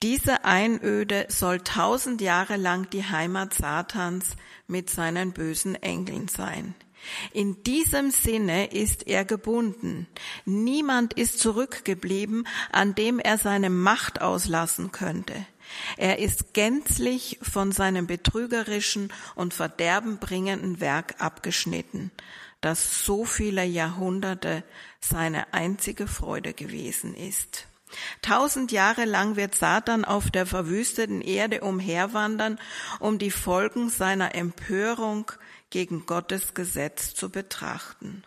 diese 0.02 0.44
Einöde 0.44 1.26
soll 1.28 1.60
tausend 1.60 2.20
Jahre 2.20 2.56
lang 2.56 2.90
die 2.90 3.04
Heimat 3.04 3.54
Satans 3.54 4.36
mit 4.66 4.90
seinen 4.90 5.32
bösen 5.32 5.74
Engeln 5.74 6.28
sein. 6.28 6.74
In 7.32 7.62
diesem 7.62 8.10
Sinne 8.10 8.66
ist 8.72 9.06
er 9.06 9.24
gebunden. 9.24 10.06
Niemand 10.44 11.14
ist 11.14 11.38
zurückgeblieben, 11.38 12.46
an 12.72 12.94
dem 12.94 13.18
er 13.18 13.38
seine 13.38 13.70
Macht 13.70 14.20
auslassen 14.20 14.92
könnte. 14.92 15.34
Er 15.96 16.18
ist 16.18 16.52
gänzlich 16.52 17.38
von 17.42 17.72
seinem 17.72 18.06
betrügerischen 18.06 19.12
und 19.34 19.54
verderbenbringenden 19.54 20.80
Werk 20.80 21.14
abgeschnitten 21.18 22.10
das 22.66 23.04
so 23.04 23.24
viele 23.24 23.64
Jahrhunderte 23.64 24.64
seine 25.08 25.52
einzige 25.52 26.06
Freude 26.06 26.52
gewesen 26.52 27.14
ist. 27.14 27.66
Tausend 28.20 28.72
Jahre 28.72 29.04
lang 29.04 29.36
wird 29.36 29.54
Satan 29.54 30.04
auf 30.04 30.30
der 30.30 30.46
verwüsteten 30.46 31.20
Erde 31.20 31.60
umherwandern, 31.60 32.58
um 32.98 33.18
die 33.18 33.30
Folgen 33.30 33.90
seiner 33.90 34.34
Empörung 34.34 35.30
gegen 35.70 36.06
Gottes 36.06 36.54
Gesetz 36.54 37.14
zu 37.14 37.30
betrachten. 37.30 38.24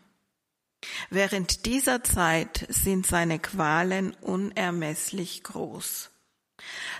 Während 1.10 1.66
dieser 1.66 2.04
Zeit 2.04 2.66
sind 2.70 3.06
seine 3.06 3.40
Qualen 3.40 4.14
unermesslich 4.22 5.44
groß. 5.44 6.10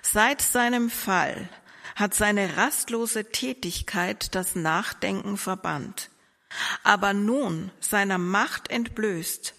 Seit 0.02 0.42
seinem 0.42 0.90
Fall 0.90 1.50
hat 1.96 2.14
seine 2.14 2.58
rastlose 2.58 3.32
Tätigkeit 3.32 4.36
das 4.36 4.56
Nachdenken 4.56 5.38
verbannt. 5.38 6.10
Aber 6.84 7.14
nun, 7.14 7.72
seiner 7.80 8.18
Macht 8.18 8.70
entblößt, 8.70 9.54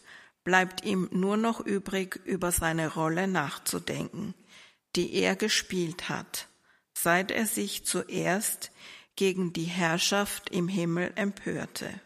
bleibt 0.45 0.85
ihm 0.85 1.09
nur 1.13 1.37
noch 1.37 1.61
übrig, 1.61 2.21
über 2.25 2.53
seine 2.53 2.93
Rolle 2.93 3.29
nachzudenken, 3.29 4.35
die 4.97 5.15
er 5.15 5.37
gespielt 5.37 6.09
hat, 6.09 6.49
seit 6.93 7.31
er 7.31 7.47
sich 7.47 7.85
zuerst 7.85 8.71
gegen 9.17 9.53
die 9.53 9.65
Herrschaft 9.65 10.51
im 10.51 10.69
Himmel 10.69 11.13
empörte. 11.15 12.01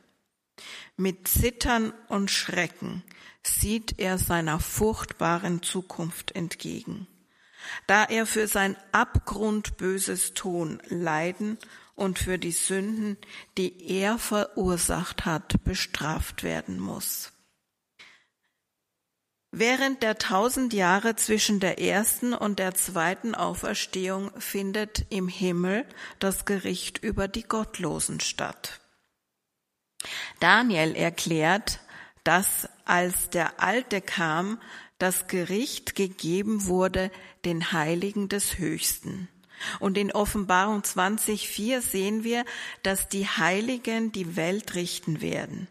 Mit 0.96 1.28
Zittern 1.28 1.92
und 2.08 2.30
Schrecken 2.30 3.02
sieht 3.42 3.98
er 3.98 4.18
seiner 4.18 4.60
furchtbaren 4.60 5.62
Zukunft 5.62 6.32
entgegen, 6.32 7.06
da 7.86 8.04
er 8.04 8.26
für 8.26 8.46
sein 8.46 8.76
abgrundböses 8.92 10.34
Tun 10.34 10.82
leiden 10.88 11.58
und 11.94 12.18
für 12.18 12.38
die 12.38 12.52
Sünden, 12.52 13.16
die 13.56 13.90
er 13.90 14.18
verursacht 14.18 15.24
hat, 15.24 15.62
bestraft 15.64 16.42
werden 16.42 16.78
muss. 16.78 17.33
Während 19.56 20.02
der 20.02 20.18
tausend 20.18 20.72
Jahre 20.72 21.14
zwischen 21.14 21.60
der 21.60 21.78
ersten 21.78 22.34
und 22.34 22.58
der 22.58 22.74
zweiten 22.74 23.36
Auferstehung 23.36 24.32
findet 24.36 25.06
im 25.10 25.28
Himmel 25.28 25.86
das 26.18 26.44
Gericht 26.44 26.98
über 26.98 27.28
die 27.28 27.44
Gottlosen 27.44 28.18
statt. 28.18 28.80
Daniel 30.40 30.96
erklärt, 30.96 31.78
dass 32.24 32.68
als 32.84 33.30
der 33.30 33.62
Alte 33.62 34.00
kam, 34.00 34.60
das 34.98 35.28
Gericht 35.28 35.94
gegeben 35.94 36.66
wurde 36.66 37.12
den 37.44 37.70
Heiligen 37.70 38.28
des 38.28 38.58
Höchsten. 38.58 39.28
Und 39.78 39.96
in 39.96 40.10
Offenbarung 40.10 40.80
20.4 40.80 41.80
sehen 41.80 42.24
wir, 42.24 42.44
dass 42.82 43.08
die 43.08 43.28
Heiligen 43.28 44.10
die 44.10 44.34
Welt 44.34 44.74
richten 44.74 45.20
werden. 45.20 45.68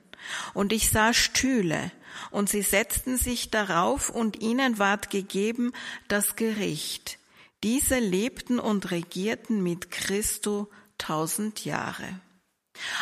Und 0.54 0.72
ich 0.72 0.90
sah 0.90 1.14
Stühle, 1.14 1.92
und 2.32 2.50
sie 2.50 2.62
setzten 2.62 3.18
sich 3.18 3.52
darauf, 3.52 4.10
und 4.10 4.42
ihnen 4.42 4.80
ward 4.80 5.10
gegeben 5.10 5.72
das 6.08 6.36
Gericht. 6.36 7.20
Diese 7.64 8.00
lebten 8.00 8.60
und 8.60 8.92
regierten 8.92 9.64
mit 9.64 9.90
Christo 9.92 10.70
tausend 10.98 11.66
Jahre. 11.66 12.20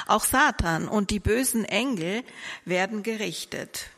Auch 0.06 0.24
Satan 0.24 0.88
und 0.88 1.10
die 1.10 1.19
bösen 1.19 1.65
Engel 1.65 2.24
werden 2.65 3.04
gerichtet. 3.04 3.89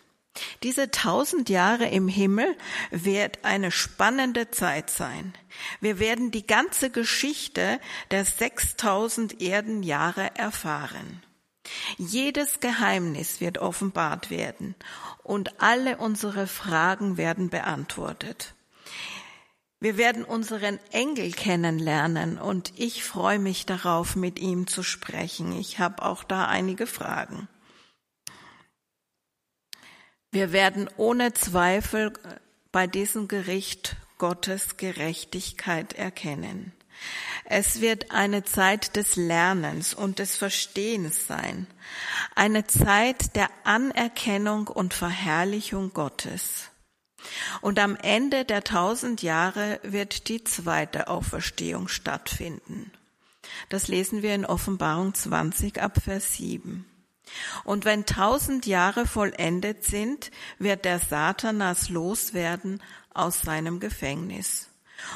Diese 0.64 0.90
tausend 0.90 1.50
Jahre 1.50 1.88
im 1.88 2.08
Himmel 2.08 2.58
wird 2.90 3.44
eine 3.44 3.72
spannende 3.72 4.50
Zeit 4.50 4.90
sein. 4.90 5.34
Wir 5.80 6.00
werden 6.00 6.32
die 6.32 6.48
ganze 6.48 6.90
Geschichte 6.90 7.80
der 8.10 8.26
6000 8.26 9.42
Erdenjahre 9.42 10.36
erfahren. 10.36 11.22
Jedes 11.98 12.60
Geheimnis 12.60 13.40
wird 13.40 13.58
offenbart 13.58 14.30
werden 14.30 14.76
und 15.24 15.62
alle 15.62 15.98
unsere 15.98 16.48
Fragen 16.48 17.18
werden 17.18 17.50
beantwortet. 17.50 18.54
Wir 19.80 19.98
werden 19.98 20.24
unseren 20.24 20.80
Engel 20.92 21.32
kennenlernen 21.32 22.38
und 22.38 22.74
ich 22.78 23.04
freue 23.04 23.40
mich 23.40 23.66
darauf, 23.66 24.16
mit 24.16 24.40
ihm 24.40 24.66
zu 24.68 24.82
sprechen. 24.82 25.52
Ich 25.60 25.80
habe 25.80 26.04
auch 26.04 26.24
da 26.24 26.48
einige 26.48 26.88
Fragen. 26.88 27.50
Wir 30.32 30.52
werden 30.52 30.90
ohne 30.98 31.34
Zweifel 31.34 32.14
bei 32.72 32.88
diesem 32.88 33.28
Gericht 33.28 33.98
Gottes 34.18 34.78
Gerechtigkeit 34.78 35.94
erkennen. 35.94 36.72
Es 37.46 37.82
wird 37.82 38.12
eine 38.12 38.44
Zeit 38.44 38.96
des 38.96 39.16
Lernens 39.16 39.94
und 39.94 40.20
des 40.20 40.36
Verstehens 40.36 41.28
sein, 41.28 41.68
eine 42.36 42.66
Zeit 42.68 43.36
der 43.36 43.50
Anerkennung 43.64 44.68
und 44.68 44.94
Verherrlichung 44.94 45.94
Gottes. 45.94 46.70
Und 47.62 47.80
am 47.80 47.96
Ende 47.96 48.46
der 48.46 48.64
tausend 48.64 49.22
Jahre 49.22 49.80
wird 49.84 50.28
die 50.30 50.44
zweite 50.44 51.08
Auferstehung 51.08 51.88
stattfinden. 51.88 52.92
Das 53.70 53.88
lesen 53.88 54.22
wir 54.22 54.36
in 54.36 54.46
Offenbarung 54.46 55.14
20 55.14 55.82
ab 55.82 56.02
Vers 56.04 56.36
7. 56.36 56.86
Und 57.64 57.86
wenn 57.86 58.06
tausend 58.06 58.66
Jahre 58.66 59.06
vollendet 59.06 59.86
sind, 59.86 60.32
wird 60.60 60.86
der 60.86 61.00
Satanas 61.00 61.90
loswerden 61.90 62.82
aus 63.14 63.42
seinem 63.42 63.80
Gefängnis 63.80 64.70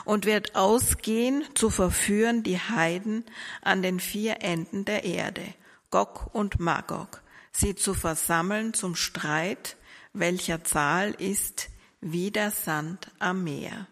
und 0.06 0.26
wird 0.26 0.56
ausgehen 0.56 1.44
zu 1.56 1.70
verführen 1.70 2.44
die 2.44 2.60
Heiden 2.60 3.26
an 3.62 3.82
den 3.82 4.00
vier 4.00 4.42
Enden 4.42 4.86
der 4.86 5.04
Erde, 5.04 5.44
Gog 5.90 6.30
und 6.34 6.60
Magog, 6.60 7.22
sie 7.52 7.76
zu 7.76 7.94
versammeln 7.94 8.74
zum 8.74 8.96
Streit, 8.96 9.78
welcher 10.14 10.64
Zahl 10.64 11.12
ist 11.12 11.70
wie 12.02 12.32
der 12.32 12.52
Sand 12.52 13.12
am 13.20 13.44
Meer. 13.44 13.88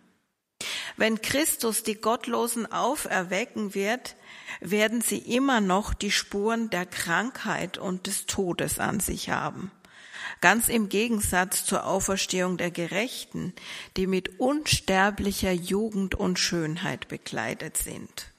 Wenn 0.97 1.21
Christus 1.21 1.83
die 1.83 1.95
Gottlosen 1.95 2.71
auferwecken 2.71 3.75
wird, 3.75 4.15
werden 4.61 5.01
sie 5.01 5.17
immer 5.17 5.59
noch 5.59 5.93
die 5.93 6.11
Spuren 6.11 6.69
der 6.69 6.85
Krankheit 6.85 7.77
und 7.77 8.07
des 8.07 8.25
Todes 8.25 8.79
an 8.79 8.99
sich 8.99 9.29
haben. 9.29 9.71
Ganz 10.41 10.69
im 10.69 10.89
Gegensatz 10.89 11.65
zur 11.65 11.85
Auferstehung 11.85 12.57
der 12.57 12.71
Gerechten, 12.71 13.53
die 13.97 14.07
mit 14.07 14.39
unsterblicher 14.39 15.51
Jugend 15.51 16.15
und 16.15 16.39
Schönheit 16.39 17.07
bekleidet 17.07 17.77
sind. 17.77 18.31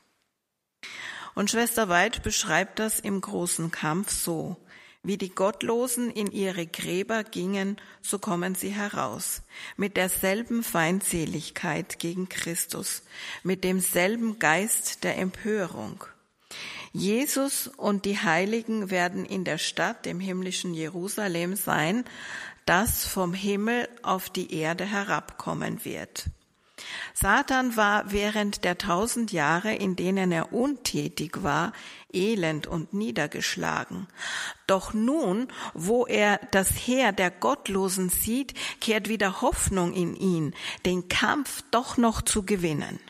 Und 1.34 1.50
Schwester 1.50 1.88
Weid 1.88 2.22
beschreibt 2.22 2.78
das 2.78 2.98
im 2.98 3.20
großen 3.20 3.70
Kampf 3.70 4.10
so. 4.10 4.56
Wie 5.02 5.18
die 5.18 5.30
Gottlosen 5.30 6.10
in 6.10 6.32
ihre 6.32 6.66
Gräber 6.66 7.22
gingen, 7.22 7.76
so 8.02 8.18
kommen 8.18 8.56
sie 8.56 8.70
heraus, 8.70 9.42
mit 9.76 9.96
derselben 9.96 10.64
Feindseligkeit 10.64 12.00
gegen 12.00 12.28
Christus, 12.28 13.02
mit 13.44 13.62
demselben 13.62 14.40
Geist 14.40 15.04
der 15.04 15.18
Empörung. 15.18 16.04
Jesus 16.96 17.68
und 17.76 18.04
die 18.04 18.18
Heiligen 18.18 18.90
werden 18.90 19.24
in 19.24 19.44
der 19.44 19.58
Stadt, 19.58 20.06
im 20.06 20.18
himmlischen 20.18 20.72
Jerusalem 20.72 21.54
sein, 21.54 22.04
das 22.64 23.04
vom 23.04 23.34
Himmel 23.34 23.88
auf 24.02 24.30
die 24.30 24.52
Erde 24.54 24.84
herabkommen 24.84 25.84
wird. 25.84 26.26
Satan 27.14 27.76
war 27.76 28.12
während 28.12 28.64
der 28.64 28.78
tausend 28.78 29.32
Jahre, 29.32 29.74
in 29.74 29.96
denen 29.96 30.32
er 30.32 30.52
untätig 30.52 31.42
war, 31.42 31.72
elend 32.12 32.66
und 32.66 32.92
niedergeschlagen. 32.92 34.06
Doch 34.66 34.94
nun, 34.94 35.48
wo 35.74 36.06
er 36.06 36.40
das 36.50 36.70
Heer 36.70 37.12
der 37.12 37.30
Gottlosen 37.30 38.08
sieht, 38.08 38.54
kehrt 38.80 39.08
wieder 39.08 39.42
Hoffnung 39.42 39.92
in 39.92 40.16
ihn, 40.16 40.54
den 40.86 41.08
Kampf 41.08 41.62
doch 41.70 41.96
noch 41.96 42.22
zu 42.22 42.44
gewinnen. 42.44 43.00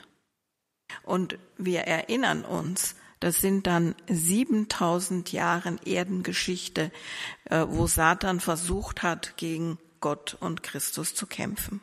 Und 1.02 1.38
wir 1.56 1.82
erinnern 1.82 2.44
uns, 2.44 2.95
das 3.20 3.40
sind 3.40 3.66
dann 3.66 3.94
7000 4.08 5.32
Jahre 5.32 5.76
Erdengeschichte, 5.84 6.92
äh, 7.44 7.64
wo 7.68 7.86
Satan 7.86 8.40
versucht 8.40 9.02
hat, 9.02 9.36
gegen 9.36 9.78
Gott 10.00 10.36
und 10.40 10.62
Christus 10.62 11.14
zu 11.14 11.26
kämpfen. 11.26 11.80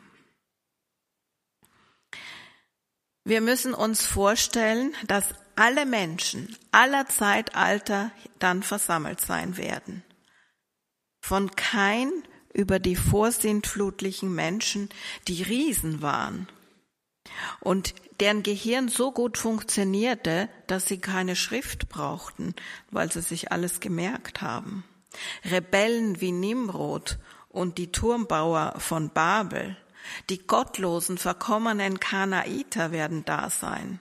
Wir 3.24 3.40
müssen 3.40 3.74
uns 3.74 4.04
vorstellen, 4.04 4.94
dass 5.06 5.34
alle 5.56 5.86
Menschen 5.86 6.56
aller 6.72 7.06
Zeitalter 7.06 8.10
dann 8.38 8.62
versammelt 8.62 9.20
sein 9.20 9.56
werden. 9.56 10.02
Von 11.22 11.56
Kain 11.56 12.10
über 12.52 12.78
die 12.78 12.96
vorsintflutlichen 12.96 14.32
Menschen, 14.34 14.90
die 15.26 15.42
Riesen 15.42 16.02
waren 16.02 16.48
und 17.60 17.94
deren 18.20 18.42
Gehirn 18.42 18.88
so 18.88 19.12
gut 19.12 19.38
funktionierte, 19.38 20.48
dass 20.66 20.86
sie 20.86 20.98
keine 20.98 21.36
Schrift 21.36 21.88
brauchten, 21.88 22.54
weil 22.90 23.10
sie 23.10 23.22
sich 23.22 23.52
alles 23.52 23.80
gemerkt 23.80 24.42
haben. 24.42 24.84
Rebellen 25.44 26.20
wie 26.20 26.32
Nimrod 26.32 27.18
und 27.48 27.78
die 27.78 27.92
Turmbauer 27.92 28.74
von 28.78 29.10
Babel, 29.10 29.76
die 30.28 30.46
gottlosen, 30.46 31.18
verkommenen 31.18 32.00
Kanaiter 32.00 32.92
werden 32.92 33.24
da 33.24 33.50
sein. 33.50 34.00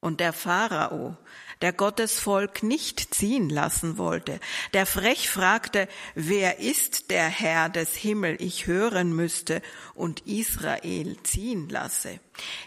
Und 0.00 0.20
der 0.20 0.32
Pharao, 0.32 1.16
der 1.62 1.72
Gottes 1.72 2.18
Volk 2.18 2.62
nicht 2.62 3.14
ziehen 3.14 3.48
lassen 3.48 3.98
wollte, 3.98 4.40
der 4.72 4.86
frech 4.86 5.30
fragte, 5.30 5.88
wer 6.14 6.58
ist 6.58 7.10
der 7.10 7.28
Herr 7.28 7.68
des 7.68 7.94
Himmel 7.94 8.36
ich 8.40 8.66
hören 8.66 9.14
müsste 9.14 9.62
und 9.94 10.26
Israel 10.26 11.16
ziehen 11.22 11.68
lasse. 11.68 12.18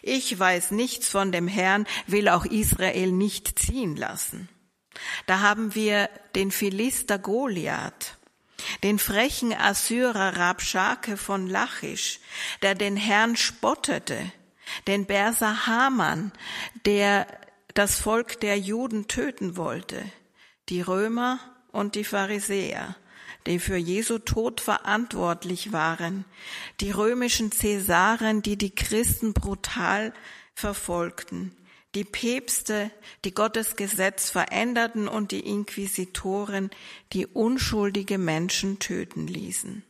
Ich 0.01 0.37
weiß 0.37 0.71
nichts 0.71 1.09
von 1.09 1.31
dem 1.31 1.47
Herrn, 1.47 1.87
will 2.05 2.29
auch 2.29 2.45
Israel 2.45 3.11
nicht 3.11 3.59
ziehen 3.59 3.95
lassen. 3.95 4.49
Da 5.25 5.41
haben 5.41 5.75
wir 5.75 6.09
den 6.35 6.51
Philister 6.51 7.19
Goliath, 7.19 8.17
den 8.83 8.99
frechen 8.99 9.53
Assyrer 9.53 10.37
Rabschake 10.37 11.17
von 11.17 11.47
Lachisch, 11.47 12.19
der 12.61 12.75
den 12.75 12.97
Herrn 12.97 13.35
spottete, 13.35 14.31
den 14.87 15.05
Berser 15.05 15.67
Haman, 15.67 16.31
der 16.85 17.27
das 17.77 17.99
Volk 17.99 18.39
der 18.39 18.57
Juden 18.57 19.07
töten 19.07 19.55
wollte, 19.55 20.03
die 20.67 20.81
Römer 20.81 21.39
und 21.71 21.93
die 21.93 22.03
Pharisäer, 22.03 22.95
die 23.45 23.59
für 23.59 23.77
Jesu 23.77 24.17
Tod 24.17 24.61
verantwortlich 24.61 25.71
waren, 25.73 26.25
die 26.81 26.89
römischen 26.89 27.51
Cäsaren, 27.51 28.41
die 28.41 28.57
die 28.57 28.73
Christen 28.73 29.33
brutal 29.33 30.11
verfolgten, 30.55 31.55
die 31.93 32.03
Päpste, 32.03 32.89
die 33.25 33.35
Gottes 33.35 33.75
Gesetz 33.75 34.31
veränderten 34.31 35.07
und 35.07 35.31
die 35.31 35.47
Inquisitoren, 35.47 36.71
die 37.13 37.27
unschuldige 37.27 38.17
Menschen 38.17 38.79
töten 38.79 39.27
ließen. 39.27 39.83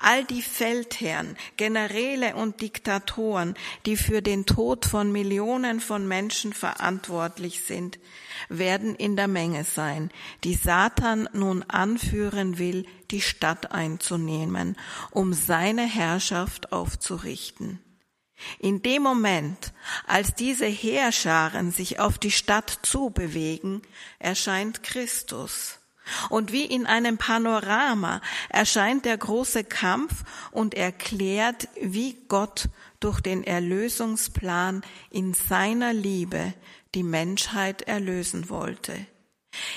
All 0.00 0.24
die 0.24 0.42
Feldherren, 0.42 1.36
Generäle 1.56 2.36
und 2.36 2.60
Diktatoren, 2.60 3.54
die 3.84 3.96
für 3.96 4.22
den 4.22 4.46
Tod 4.46 4.86
von 4.86 5.10
Millionen 5.10 5.80
von 5.80 6.06
Menschen 6.06 6.52
verantwortlich 6.52 7.62
sind, 7.62 7.98
werden 8.48 8.94
in 8.94 9.16
der 9.16 9.26
Menge 9.26 9.64
sein, 9.64 10.10
die 10.44 10.54
Satan 10.54 11.28
nun 11.32 11.64
anführen 11.64 12.58
will, 12.58 12.86
die 13.10 13.20
Stadt 13.20 13.72
einzunehmen, 13.72 14.76
um 15.10 15.32
seine 15.32 15.86
Herrschaft 15.86 16.72
aufzurichten. 16.72 17.80
In 18.60 18.82
dem 18.82 19.02
Moment, 19.02 19.72
als 20.06 20.34
diese 20.34 20.66
Heerscharen 20.66 21.72
sich 21.72 21.98
auf 21.98 22.18
die 22.18 22.30
Stadt 22.30 22.78
zubewegen, 22.82 23.82
erscheint 24.20 24.84
Christus. 24.84 25.77
Und 26.30 26.52
wie 26.52 26.64
in 26.64 26.86
einem 26.86 27.18
Panorama 27.18 28.20
erscheint 28.48 29.04
der 29.04 29.16
große 29.16 29.64
Kampf 29.64 30.24
und 30.50 30.74
erklärt, 30.74 31.68
wie 31.80 32.16
Gott 32.28 32.68
durch 33.00 33.20
den 33.20 33.44
Erlösungsplan 33.44 34.82
in 35.10 35.34
seiner 35.34 35.92
Liebe 35.92 36.54
die 36.94 37.02
Menschheit 37.02 37.82
erlösen 37.82 38.48
wollte. 38.48 39.06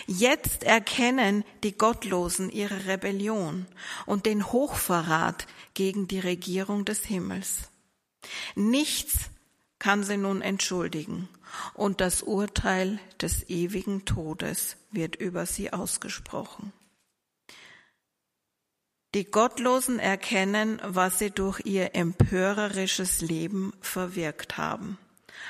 Jetzt 0.06 0.64
erkennen 0.64 1.44
die 1.64 1.78
Gottlosen 1.78 2.52
ihre 2.52 2.86
Rebellion 2.86 3.66
und 4.06 4.26
den 4.26 4.52
Hochverrat 4.52 5.48
gegen 5.74 6.08
die 6.08 6.20
Regierung 6.20 6.86
des 6.86 7.06
Himmels. 7.06 7.70
Nichts 8.56 9.30
kann 9.80 10.04
sie 10.04 10.18
nun 10.18 10.42
entschuldigen, 10.42 11.28
und 11.74 12.02
das 12.02 12.22
Urteil 12.22 13.00
des 13.20 13.50
ewigen 13.50 14.06
Todes 14.06 14.78
wird 14.92 15.16
über 15.16 15.46
sie 15.46 15.74
ausgesprochen. 15.74 16.74
Die 19.14 19.26
Gottlosen 19.26 20.00
erkennen, 20.00 20.80
was 20.84 21.20
sie 21.20 21.32
durch 21.32 21.62
ihr 21.66 21.96
empörerisches 21.96 23.22
Leben 23.22 23.74
verwirkt 23.82 24.58
haben. 24.58 24.98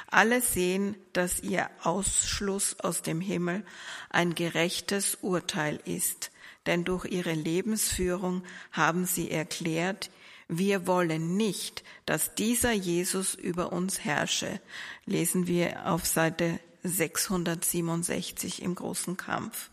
Alle 0.07 0.41
sehen, 0.41 0.95
dass 1.13 1.41
ihr 1.41 1.69
Ausschluss 1.83 2.79
aus 2.79 3.03
dem 3.03 3.21
Himmel 3.21 3.63
ein 4.09 4.33
gerechtes 4.33 5.19
Urteil 5.21 5.79
ist, 5.85 6.31
denn 6.65 6.83
durch 6.83 7.05
ihre 7.05 7.33
Lebensführung 7.33 8.43
haben 8.71 9.05
sie 9.05 9.29
erklärt, 9.29 10.09
wir 10.47 10.85
wollen 10.85 11.37
nicht, 11.37 11.83
dass 12.05 12.35
dieser 12.35 12.73
Jesus 12.73 13.35
über 13.35 13.71
uns 13.71 14.03
herrsche, 14.03 14.59
lesen 15.05 15.47
wir 15.47 15.85
auf 15.85 16.05
Seite 16.05 16.59
667 16.83 18.61
im 18.61 18.75
großen 18.75 19.17
Kampf. 19.17 19.69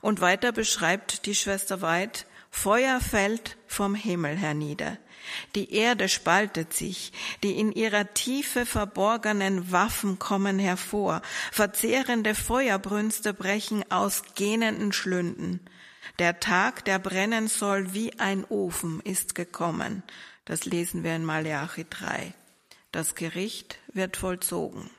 Und 0.00 0.20
weiter 0.20 0.52
beschreibt 0.52 1.26
die 1.26 1.34
Schwester 1.34 1.82
Weid, 1.82 2.26
Feuer 2.50 3.00
fällt 3.00 3.56
vom 3.66 3.94
Himmel 3.94 4.36
hernieder. 4.36 4.98
Die 5.54 5.74
Erde 5.74 6.08
spaltet 6.08 6.72
sich, 6.72 7.12
die 7.42 7.58
in 7.58 7.72
ihrer 7.72 8.12
Tiefe 8.14 8.66
verborgenen 8.66 9.70
Waffen 9.70 10.18
kommen 10.18 10.58
hervor, 10.58 11.22
verzehrende 11.52 12.34
Feuerbrünste 12.34 13.34
brechen 13.34 13.90
aus 13.90 14.22
gähnenden 14.34 14.92
Schlünden. 14.92 15.60
Der 16.18 16.40
Tag, 16.40 16.84
der 16.84 16.98
brennen 16.98 17.48
soll 17.48 17.94
wie 17.94 18.18
ein 18.18 18.44
Ofen, 18.46 19.00
ist 19.00 19.34
gekommen. 19.34 20.02
Das 20.44 20.64
lesen 20.64 21.04
wir 21.04 21.14
in 21.14 21.24
Malachi 21.24 21.86
3. 21.88 22.34
Das 22.92 23.14
Gericht 23.14 23.78
wird 23.92 24.16
vollzogen. 24.16 24.90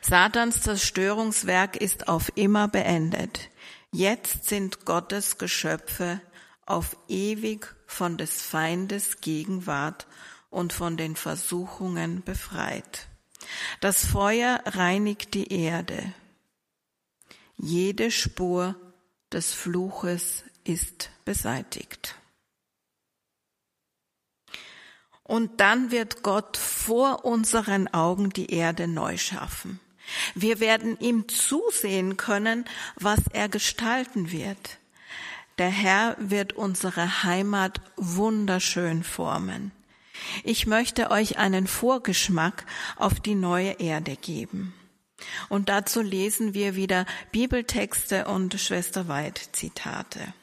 Satans 0.00 0.60
Zerstörungswerk 0.60 1.76
ist 1.76 2.08
auf 2.08 2.32
immer 2.34 2.68
beendet. 2.68 3.50
Jetzt 3.92 4.48
sind 4.48 4.84
Gottes 4.84 5.38
Geschöpfe 5.38 6.20
auf 6.66 6.96
ewig 7.08 7.74
von 7.86 8.18
des 8.18 8.42
Feindes 8.42 9.20
Gegenwart 9.20 10.06
und 10.50 10.72
von 10.72 10.96
den 10.96 11.16
Versuchungen 11.16 12.22
befreit. 12.22 13.08
Das 13.80 14.04
Feuer 14.04 14.60
reinigt 14.64 15.34
die 15.34 15.52
Erde. 15.52 16.12
Jede 17.56 18.10
Spur 18.10 18.74
des 19.32 19.52
Fluches 19.52 20.44
ist 20.64 21.10
beseitigt. 21.24 22.16
Und 25.24 25.60
dann 25.60 25.90
wird 25.90 26.22
Gott 26.22 26.56
vor 26.56 27.24
unseren 27.24 27.88
Augen 27.88 28.30
die 28.30 28.52
Erde 28.52 28.86
neu 28.86 29.16
schaffen. 29.16 29.80
Wir 30.34 30.60
werden 30.60 30.98
ihm 31.00 31.28
zusehen 31.28 32.16
können, 32.16 32.66
was 32.96 33.20
er 33.32 33.48
gestalten 33.48 34.30
wird. 34.30 34.78
Der 35.58 35.70
Herr 35.70 36.16
wird 36.18 36.52
unsere 36.52 37.22
Heimat 37.22 37.80
wunderschön 37.96 39.02
formen. 39.02 39.72
Ich 40.42 40.66
möchte 40.66 41.10
euch 41.10 41.38
einen 41.38 41.66
Vorgeschmack 41.66 42.66
auf 42.96 43.20
die 43.20 43.34
neue 43.34 43.72
Erde 43.80 44.16
geben. 44.16 44.74
Und 45.48 45.68
dazu 45.68 46.02
lesen 46.02 46.54
wir 46.54 46.76
wieder 46.76 47.06
Bibeltexte 47.32 48.26
und 48.26 48.60
Schwester 48.60 49.08
Weid 49.08 49.40
Zitate. 49.52 50.34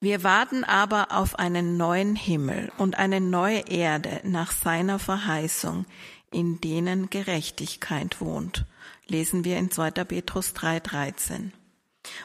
Wir 0.00 0.22
warten 0.22 0.62
aber 0.62 1.08
auf 1.10 1.40
einen 1.40 1.76
neuen 1.76 2.14
Himmel 2.14 2.70
und 2.78 2.98
eine 2.98 3.20
neue 3.20 3.68
Erde 3.68 4.20
nach 4.22 4.52
seiner 4.52 5.00
Verheißung, 5.00 5.86
in 6.30 6.60
denen 6.60 7.10
Gerechtigkeit 7.10 8.20
wohnt. 8.20 8.64
Lesen 9.08 9.42
wir 9.42 9.56
in 9.56 9.72
2. 9.72 9.90
Petrus 10.04 10.54
3,13. 10.54 11.50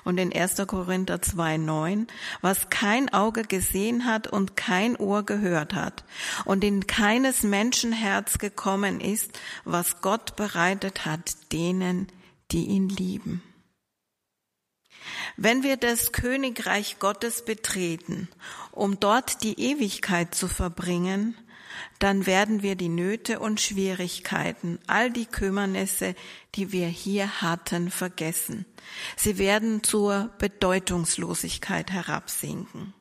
Und 0.04 0.20
in 0.20 0.32
1. 0.32 0.68
Korinther 0.68 1.16
2,9, 1.16 2.08
was 2.42 2.70
kein 2.70 3.12
Auge 3.12 3.42
gesehen 3.42 4.06
hat 4.06 4.28
und 4.28 4.56
kein 4.56 4.96
Ohr 4.96 5.24
gehört 5.24 5.74
hat 5.74 6.06
und 6.46 6.64
in 6.64 6.86
keines 6.86 7.42
Menschenherz 7.42 8.38
gekommen 8.38 9.02
ist, 9.02 9.38
was 9.66 10.00
Gott 10.02 10.36
bereitet 10.36 11.06
hat 11.06 11.52
denen, 11.52 12.08
die 12.52 12.66
ihn 12.66 12.88
lieben. 12.88 13.42
Wenn 15.38 15.64
wir 15.64 15.78
das 15.78 16.12
Königreich 16.12 17.00
Gottes 17.00 17.46
betreten, 17.46 18.30
um 18.72 19.00
dort 19.00 19.44
die 19.44 19.60
Ewigkeit 19.60 20.36
zu 20.36 20.48
verbringen, 20.48 21.38
dann 22.00 22.26
werden 22.26 22.62
wir 22.62 22.76
die 22.76 22.90
Nöte 22.90 23.40
und 23.40 23.60
Schwierigkeiten, 23.60 24.80
all 24.88 25.12
die 25.12 25.26
Kümmernisse, 25.26 26.16
die 26.56 26.72
wir 26.72 26.88
hier 26.88 27.42
hatten, 27.42 27.90
vergessen. 27.90 28.66
Sie 29.16 29.38
werden 29.38 29.84
zur 29.84 30.30
Bedeutungslosigkeit 30.38 31.92
herabsinken 31.92 32.94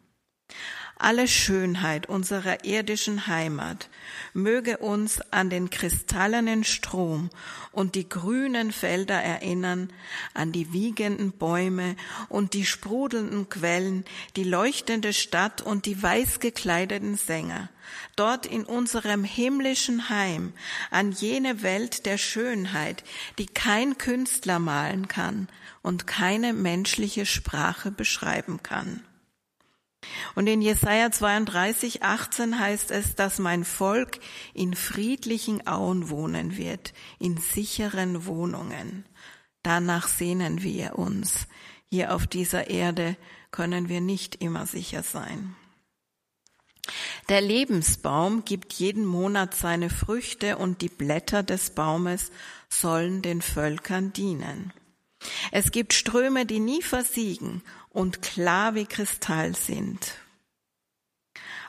alle 1.02 1.26
Schönheit 1.26 2.08
unserer 2.08 2.64
irdischen 2.64 3.26
Heimat 3.26 3.90
möge 4.34 4.78
uns 4.78 5.20
an 5.32 5.50
den 5.50 5.68
kristallenen 5.68 6.62
Strom 6.64 7.30
und 7.72 7.94
die 7.96 8.08
grünen 8.08 8.70
Felder 8.70 9.20
erinnern, 9.20 9.92
an 10.32 10.52
die 10.52 10.72
wiegenden 10.72 11.32
Bäume 11.32 11.96
und 12.28 12.54
die 12.54 12.64
sprudelnden 12.64 13.48
Quellen, 13.48 14.04
die 14.36 14.44
leuchtende 14.44 15.12
Stadt 15.12 15.60
und 15.60 15.86
die 15.86 16.00
weiß 16.00 16.38
gekleideten 16.38 17.16
Sänger, 17.16 17.68
dort 18.14 18.46
in 18.46 18.64
unserem 18.64 19.24
himmlischen 19.24 20.08
Heim, 20.08 20.52
an 20.90 21.10
jene 21.10 21.62
Welt 21.62 22.06
der 22.06 22.16
Schönheit, 22.16 23.02
die 23.38 23.46
kein 23.46 23.98
Künstler 23.98 24.60
malen 24.60 25.08
kann 25.08 25.48
und 25.82 26.06
keine 26.06 26.52
menschliche 26.52 27.26
Sprache 27.26 27.90
beschreiben 27.90 28.62
kann. 28.62 29.02
Und 30.34 30.46
in 30.46 30.62
Jesaja 30.62 31.10
32, 31.10 32.02
18 32.02 32.58
heißt 32.58 32.90
es, 32.90 33.14
dass 33.14 33.38
mein 33.38 33.64
Volk 33.64 34.18
in 34.54 34.74
friedlichen 34.74 35.66
Auen 35.66 36.10
wohnen 36.10 36.56
wird, 36.56 36.92
in 37.18 37.36
sicheren 37.36 38.26
Wohnungen. 38.26 39.04
Danach 39.62 40.08
sehnen 40.08 40.62
wir 40.62 40.98
uns. 40.98 41.46
Hier 41.88 42.14
auf 42.14 42.26
dieser 42.26 42.68
Erde 42.68 43.16
können 43.50 43.88
wir 43.88 44.00
nicht 44.00 44.36
immer 44.36 44.66
sicher 44.66 45.02
sein. 45.02 45.54
Der 47.28 47.40
Lebensbaum 47.40 48.44
gibt 48.44 48.72
jeden 48.72 49.04
Monat 49.04 49.54
seine 49.54 49.88
Früchte 49.88 50.58
und 50.58 50.80
die 50.82 50.88
Blätter 50.88 51.42
des 51.42 51.70
Baumes 51.70 52.32
sollen 52.68 53.22
den 53.22 53.40
Völkern 53.40 54.12
dienen. 54.12 54.72
Es 55.52 55.70
gibt 55.70 55.92
Ströme, 55.92 56.46
die 56.46 56.58
nie 56.58 56.82
versiegen 56.82 57.62
und 57.92 58.22
klar 58.22 58.74
wie 58.74 58.86
Kristall 58.86 59.54
sind. 59.54 60.16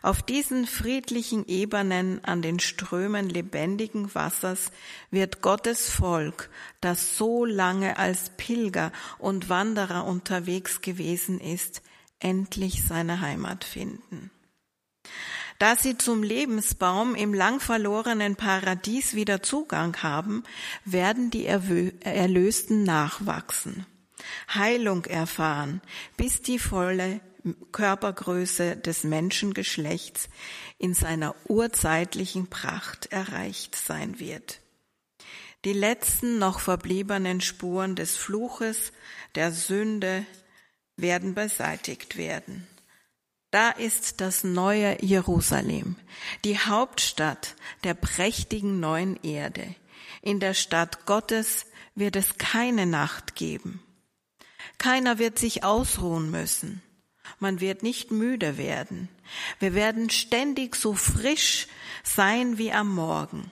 Auf 0.02 0.22
diesen 0.22 0.68
friedlichen 0.68 1.48
Ebenen 1.48 2.24
an 2.26 2.42
den 2.42 2.60
Strömen 2.60 3.30
lebendigen 3.30 4.14
Wassers 4.14 4.72
wird 5.12 5.42
Gottes 5.42 5.90
Volk, 5.90 6.50
das 6.82 7.18
so 7.18 7.46
lange 7.46 7.98
als 7.98 8.32
Pilger 8.36 8.92
und 9.18 9.48
Wanderer 9.48 10.04
unterwegs 10.06 10.82
gewesen 10.82 11.40
ist, 11.40 11.82
endlich 12.20 12.84
seine 12.86 13.22
Heimat 13.22 13.64
finden. 13.64 14.30
Da 15.58 15.78
sie 15.78 15.98
zum 15.98 16.22
Lebensbaum 16.22 17.16
im 17.16 17.34
lang 17.34 17.62
verlorenen 17.62 18.36
Paradies 18.36 19.14
wieder 19.14 19.42
Zugang 19.42 19.96
haben, 20.04 20.44
werden 20.84 21.32
die 21.32 21.46
Erlösten 21.46 22.84
nachwachsen. 22.84 23.86
Heilung 24.54 25.06
erfahren, 25.06 25.82
bis 26.18 26.42
die 26.42 26.60
volle 26.60 27.22
Körpergröße 27.72 28.78
des 28.78 29.04
Menschengeschlechts 29.04 30.30
in 30.78 30.94
seiner 30.94 31.36
urzeitlichen 31.48 32.48
Pracht 32.48 33.08
erreicht 33.08 33.76
sein 33.76 34.20
wird. 34.20 34.62
Die 35.66 35.74
letzten 35.74 36.40
noch 36.40 36.60
verbliebenen 36.60 37.42
Spuren 37.42 37.96
des 37.96 38.18
Fluches, 38.18 38.92
der 39.36 39.52
Sünde 39.52 40.26
werden 40.98 41.34
beseitigt 41.34 42.18
werden. 42.18 42.68
Da 43.52 43.70
ist 43.70 44.20
das 44.20 44.44
neue 44.44 44.98
Jerusalem, 45.04 45.96
die 46.44 46.58
Hauptstadt 46.58 47.56
der 47.84 47.94
prächtigen 47.94 48.80
neuen 48.80 49.22
Erde. 49.24 49.76
In 50.22 50.40
der 50.40 50.54
Stadt 50.54 51.06
Gottes 51.06 51.68
wird 51.94 52.16
es 52.16 52.38
keine 52.38 52.86
Nacht 52.86 53.36
geben. 53.36 53.83
Keiner 54.84 55.18
wird 55.18 55.40
sich 55.40 55.64
ausruhen 55.64 56.30
müssen. 56.30 56.82
Man 57.40 57.62
wird 57.62 57.84
nicht 57.84 58.12
müde 58.12 58.58
werden. 58.58 59.08
Wir 59.60 59.76
werden 59.76 60.10
ständig 60.10 60.76
so 60.76 60.94
frisch 60.94 61.68
sein 62.04 62.58
wie 62.58 62.74
am 62.74 62.94
Morgen. 62.94 63.50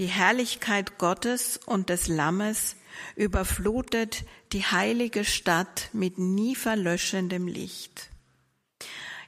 Die 0.00 0.08
Herrlichkeit 0.08 0.98
Gottes 0.98 1.58
und 1.64 1.90
des 1.90 2.08
Lammes 2.08 2.74
überflutet 3.14 4.24
die 4.52 4.64
heilige 4.64 5.24
Stadt 5.24 5.90
mit 5.92 6.18
nie 6.18 6.56
verlöschendem 6.56 7.46
Licht. 7.46 8.10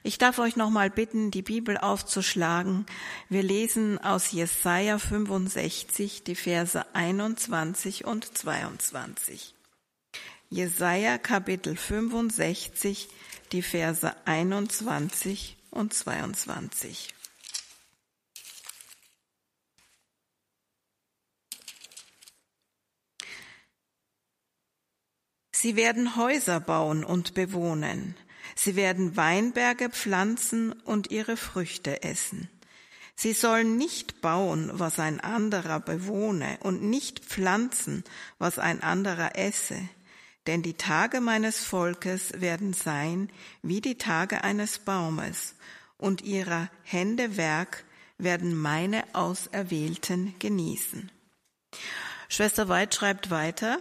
Ich 0.03 0.17
darf 0.17 0.37
euch 0.37 0.57
nochmal 0.57 0.89
bitten, 0.89 1.31
die 1.31 1.43
Bibel 1.43 1.77
aufzuschlagen. 1.77 2.85
Wir 3.29 3.41
lesen 3.41 3.99
aus 3.99 4.33
Jesaja 4.33 4.99
65 4.99 6.25
die 6.25 6.35
Verse 6.35 6.85
21 6.93 8.03
und 8.03 8.37
22. 8.37 9.52
Jesaja 10.53 11.17
Kapitel 11.17 11.75
65, 11.75 13.09
die 13.51 13.63
Verse 13.63 14.15
21 14.25 15.57
und 15.71 15.95
22. 15.95 17.11
Sie 25.51 25.75
werden 25.75 26.15
Häuser 26.15 26.59
bauen 26.59 27.03
und 27.03 27.33
bewohnen. 27.33 28.15
Sie 28.55 28.75
werden 28.75 29.17
Weinberge 29.17 29.89
pflanzen 29.89 30.71
und 30.71 31.09
ihre 31.09 31.35
Früchte 31.35 32.03
essen. 32.03 32.47
Sie 33.15 33.33
sollen 33.33 33.77
nicht 33.77 34.21
bauen, 34.21 34.69
was 34.71 34.99
ein 34.99 35.19
anderer 35.19 35.79
bewohne, 35.79 36.59
und 36.61 36.83
nicht 36.83 37.21
pflanzen, 37.21 38.03
was 38.37 38.59
ein 38.59 38.83
anderer 38.83 39.35
esse 39.35 39.79
denn 40.47 40.61
die 40.61 40.75
Tage 40.75 41.21
meines 41.21 41.63
Volkes 41.63 42.39
werden 42.41 42.73
sein 42.73 43.29
wie 43.61 43.81
die 43.81 43.97
Tage 43.97 44.43
eines 44.43 44.79
Baumes, 44.79 45.55
und 45.97 46.21
ihrer 46.21 46.69
Hände 46.83 47.37
Werk 47.37 47.85
werden 48.17 48.55
meine 48.55 49.03
Auserwählten 49.13 50.35
genießen. 50.39 51.11
Schwester 52.27 52.67
Weid 52.67 52.93
schreibt 52.93 53.29
weiter, 53.29 53.79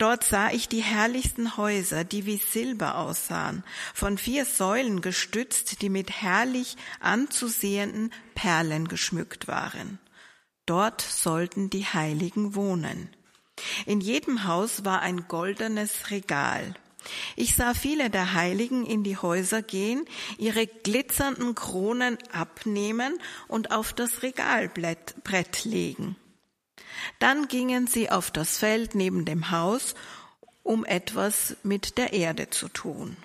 Dort 0.00 0.24
sah 0.24 0.50
ich 0.50 0.66
die 0.66 0.80
herrlichsten 0.80 1.58
Häuser, 1.58 2.04
die 2.04 2.24
wie 2.24 2.38
Silber 2.38 2.96
aussahen, 2.96 3.62
von 3.92 4.16
vier 4.16 4.46
Säulen 4.46 5.02
gestützt, 5.02 5.82
die 5.82 5.90
mit 5.90 6.22
herrlich 6.22 6.78
anzusehenden 7.00 8.10
Perlen 8.34 8.88
geschmückt 8.88 9.46
waren. 9.46 9.98
Dort 10.64 11.02
sollten 11.02 11.68
die 11.68 11.84
Heiligen 11.84 12.54
wohnen. 12.54 13.14
In 13.86 14.00
jedem 14.00 14.44
Haus 14.46 14.84
war 14.84 15.00
ein 15.00 15.28
goldenes 15.28 16.10
Regal. 16.10 16.74
Ich 17.36 17.56
sah 17.56 17.74
viele 17.74 18.10
der 18.10 18.34
Heiligen 18.34 18.84
in 18.84 19.02
die 19.04 19.16
Häuser 19.16 19.62
gehen, 19.62 20.04
ihre 20.38 20.66
glitzernden 20.66 21.54
Kronen 21.54 22.18
abnehmen 22.32 23.18
und 23.48 23.72
auf 23.72 23.92
das 23.92 24.22
Regalbrett 24.22 25.64
legen. 25.64 26.16
Dann 27.18 27.48
gingen 27.48 27.86
sie 27.86 28.10
auf 28.10 28.30
das 28.30 28.58
Feld 28.58 28.94
neben 28.94 29.24
dem 29.24 29.50
Haus, 29.50 29.94
um 30.62 30.84
etwas 30.84 31.56
mit 31.62 31.96
der 31.96 32.12
Erde 32.12 32.50
zu 32.50 32.68
tun. 32.68 33.16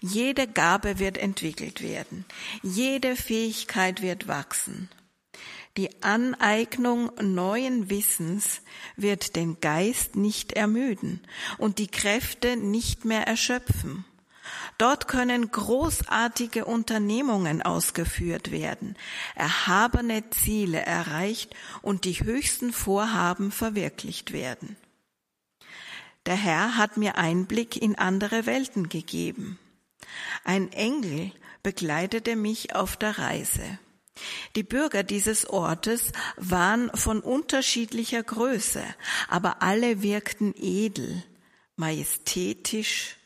Jede 0.00 0.48
Gabe 0.48 0.98
wird 0.98 1.16
entwickelt 1.16 1.82
werden, 1.82 2.24
jede 2.62 3.16
Fähigkeit 3.16 4.02
wird 4.02 4.28
wachsen. 4.28 4.90
Die 5.78 6.02
Aneignung 6.02 7.10
neuen 7.20 7.88
Wissens 7.88 8.60
wird 8.96 9.36
den 9.36 9.58
Geist 9.60 10.16
nicht 10.16 10.52
ermüden 10.52 11.22
und 11.56 11.78
die 11.78 11.86
Kräfte 11.86 12.56
nicht 12.56 13.06
mehr 13.06 13.26
erschöpfen. 13.26 14.04
Dort 14.76 15.08
können 15.08 15.50
großartige 15.50 16.66
Unternehmungen 16.66 17.62
ausgeführt 17.62 18.50
werden, 18.50 18.96
erhabene 19.34 20.28
Ziele 20.30 20.80
erreicht 20.80 21.54
und 21.80 22.04
die 22.04 22.20
höchsten 22.22 22.72
Vorhaben 22.72 23.50
verwirklicht 23.50 24.32
werden. 24.32 24.76
Der 26.26 26.36
Herr 26.36 26.76
hat 26.76 26.98
mir 26.98 27.16
Einblick 27.16 27.80
in 27.80 27.96
andere 27.96 28.44
Welten 28.44 28.88
gegeben. 28.88 29.58
Ein 30.44 30.70
Engel 30.72 31.32
begleitete 31.62 32.36
mich 32.36 32.74
auf 32.74 32.96
der 32.96 33.18
Reise. 33.18 33.78
Die 34.56 34.62
Bürger 34.62 35.02
dieses 35.02 35.48
Ortes 35.48 36.12
waren 36.36 36.90
von 36.94 37.20
unterschiedlicher 37.20 38.22
Größe, 38.22 38.84
aber 39.28 39.62
alle 39.62 40.02
wirkten 40.02 40.54
edel, 40.56 41.22
majestätisch 41.76 43.16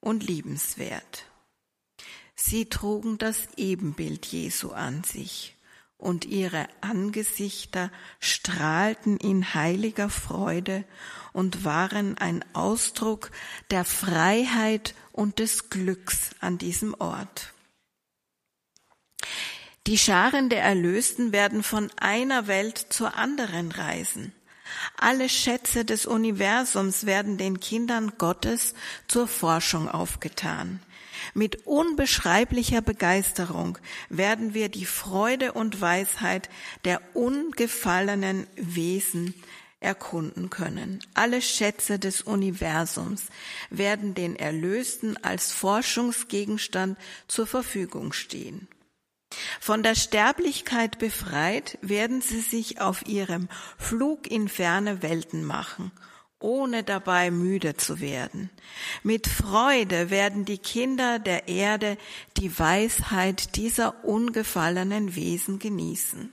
und 0.00 0.22
liebenswert. 0.24 1.24
Sie 2.36 2.66
trugen 2.66 3.18
das 3.18 3.48
Ebenbild 3.56 4.26
Jesu 4.26 4.70
an 4.70 5.02
sich 5.02 5.56
und 5.98 6.24
ihre 6.24 6.68
Angesichter 6.82 7.90
strahlten 8.20 9.16
in 9.16 9.54
heiliger 9.54 10.10
Freude 10.10 10.84
und 11.32 11.64
waren 11.64 12.18
ein 12.18 12.44
Ausdruck 12.54 13.30
der 13.70 13.84
Freiheit 13.84 14.94
und 15.12 15.38
des 15.38 15.70
Glücks 15.70 16.30
an 16.40 16.58
diesem 16.58 16.94
Ort. 16.94 17.54
Die 19.86 19.98
Scharen 19.98 20.48
der 20.48 20.62
Erlösten 20.62 21.30
werden 21.30 21.62
von 21.62 21.92
einer 21.96 22.48
Welt 22.48 22.76
zur 22.90 23.14
anderen 23.14 23.70
reisen. 23.70 24.32
Alle 24.96 25.28
Schätze 25.28 25.84
des 25.84 26.06
Universums 26.06 27.06
werden 27.06 27.38
den 27.38 27.60
Kindern 27.60 28.14
Gottes 28.18 28.74
zur 29.06 29.28
Forschung 29.28 29.88
aufgetan. 29.88 30.80
Mit 31.34 31.68
unbeschreiblicher 31.68 32.82
Begeisterung 32.82 33.78
werden 34.08 34.54
wir 34.54 34.70
die 34.70 34.86
Freude 34.86 35.52
und 35.52 35.80
Weisheit 35.80 36.50
der 36.84 37.00
ungefallenen 37.14 38.48
Wesen 38.56 39.34
erkunden 39.78 40.50
können. 40.50 40.98
Alle 41.14 41.40
Schätze 41.40 42.00
des 42.00 42.22
Universums 42.22 43.26
werden 43.70 44.14
den 44.14 44.34
Erlösten 44.34 45.16
als 45.22 45.52
Forschungsgegenstand 45.52 46.98
zur 47.28 47.46
Verfügung 47.46 48.12
stehen. 48.12 48.66
Von 49.60 49.82
der 49.82 49.94
Sterblichkeit 49.94 50.98
befreit 50.98 51.78
werden 51.82 52.20
sie 52.20 52.40
sich 52.40 52.80
auf 52.80 53.06
ihrem 53.06 53.48
Flug 53.78 54.30
in 54.30 54.48
ferne 54.48 55.02
Welten 55.02 55.44
machen, 55.44 55.90
ohne 56.38 56.84
dabei 56.84 57.30
müde 57.30 57.76
zu 57.76 58.00
werden. 58.00 58.50
Mit 59.02 59.26
Freude 59.26 60.10
werden 60.10 60.44
die 60.44 60.58
Kinder 60.58 61.18
der 61.18 61.48
Erde 61.48 61.98
die 62.36 62.56
Weisheit 62.58 63.56
dieser 63.56 64.04
ungefallenen 64.04 65.16
Wesen 65.16 65.58
genießen. 65.58 66.32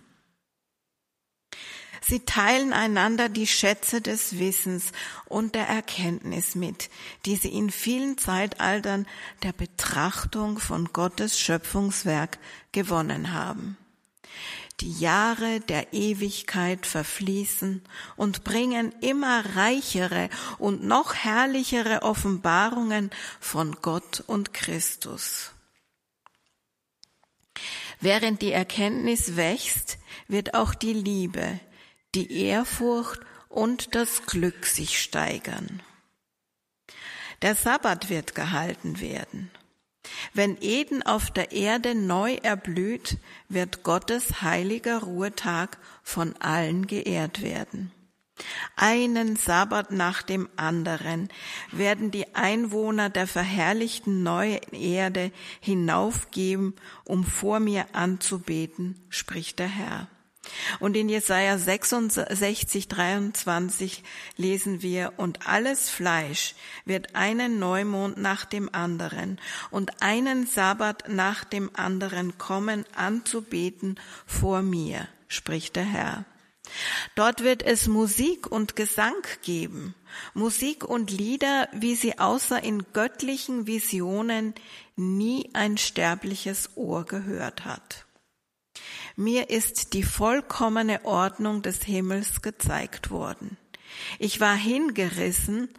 Sie 2.05 2.19
teilen 2.19 2.73
einander 2.73 3.29
die 3.29 3.47
Schätze 3.47 4.01
des 4.01 4.37
Wissens 4.37 4.91
und 5.25 5.55
der 5.55 5.67
Erkenntnis 5.67 6.53
mit, 6.55 6.89
die 7.25 7.37
sie 7.37 7.53
in 7.53 7.71
vielen 7.71 8.17
Zeitaltern 8.17 9.07
der 9.41 9.53
Betrachtung 9.53 10.59
von 10.59 10.91
Gottes 10.91 11.39
Schöpfungswerk 11.39 12.39
gewonnen 12.73 13.33
haben. 13.33 13.77
Die 14.81 14.91
Jahre 14.99 15.61
der 15.61 15.93
Ewigkeit 15.93 16.85
verfließen 16.85 17.81
und 18.17 18.43
bringen 18.43 18.93
immer 18.99 19.55
reichere 19.55 20.29
und 20.57 20.83
noch 20.83 21.13
herrlichere 21.13 22.01
Offenbarungen 22.01 23.11
von 23.39 23.77
Gott 23.81 24.23
und 24.27 24.53
Christus. 24.53 25.51
Während 28.01 28.41
die 28.41 28.51
Erkenntnis 28.51 29.37
wächst, 29.37 29.99
wird 30.27 30.53
auch 30.55 30.73
die 30.73 30.93
Liebe, 30.93 31.61
die 32.16 32.45
Ehrfurcht 32.45 33.22
und 33.49 33.95
das 33.95 34.26
Glück 34.26 34.66
sich 34.66 35.01
steigern. 35.01 35.82
Der 37.41 37.55
Sabbat 37.55 38.09
wird 38.09 38.36
gehalten 38.36 38.99
werden. 39.01 39.51
Wenn 40.34 40.57
Eden 40.61 41.03
auf 41.03 41.32
der 41.32 41.51
Erde 41.51 41.95
neu 41.95 42.36
erblüht, 42.36 43.18
wird 43.49 43.84
Gottes 43.84 44.41
heiliger 44.41 44.99
Ruhetag 44.99 45.78
von 46.03 46.36
allen 46.38 46.88
geehrt 46.88 47.41
werden. 47.41 47.91
Einen 48.76 49.36
Sabbat 49.36 49.91
nach 49.91 50.24
dem 50.24 50.49
anderen 50.55 51.30
werden 51.72 52.11
die 52.11 52.36
Einwohner 52.36 53.09
der 53.09 53.28
verherrlichten 53.28 54.24
neuen 54.24 54.59
Erde 54.72 55.32
hinaufgeben, 55.61 56.76
um 57.05 57.24
vor 57.24 57.59
mir 57.59 57.86
anzubeten, 57.93 58.99
spricht 59.09 59.59
der 59.59 59.68
Herr. 59.68 60.07
Und 60.79 60.97
in 60.97 61.09
Jesaja 61.09 61.57
66, 61.57 62.87
23 62.87 64.03
lesen 64.35 64.81
wir, 64.81 65.13
und 65.17 65.47
alles 65.47 65.89
Fleisch 65.89 66.55
wird 66.85 67.15
einen 67.15 67.59
Neumond 67.59 68.17
nach 68.17 68.45
dem 68.45 68.73
anderen 68.73 69.39
und 69.71 70.01
einen 70.01 70.45
Sabbat 70.45 71.05
nach 71.07 71.43
dem 71.43 71.71
anderen 71.73 72.37
kommen 72.37 72.85
anzubeten 72.95 73.99
vor 74.25 74.61
mir, 74.61 75.07
spricht 75.27 75.75
der 75.75 75.85
Herr. 75.85 76.25
Dort 77.15 77.43
wird 77.43 77.61
es 77.61 77.87
Musik 77.87 78.49
und 78.49 78.75
Gesang 78.75 79.21
geben, 79.43 79.95
Musik 80.33 80.83
und 80.83 81.11
Lieder, 81.11 81.67
wie 81.73 81.95
sie 81.95 82.19
außer 82.19 82.63
in 82.63 82.85
göttlichen 82.93 83.67
Visionen 83.67 84.53
nie 84.95 85.49
ein 85.53 85.77
sterbliches 85.77 86.71
Ohr 86.75 87.05
gehört 87.05 87.65
hat. 87.65 88.05
Mir 89.16 89.49
ist 89.49 89.93
die 89.93 90.03
vollkommene 90.03 91.05
Ordnung 91.05 91.61
des 91.61 91.84
Himmels 91.84 92.41
gezeigt 92.41 93.11
worden. 93.11 93.57
Ich 94.18 94.39
war 94.39 94.55
hingerissen, 94.55 95.70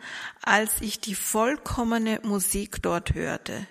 als 0.42 0.80
ich 0.80 1.00
die 1.00 1.14
vollkommene 1.14 2.20
Musik 2.22 2.82
dort 2.82 3.14
hörte. 3.14 3.66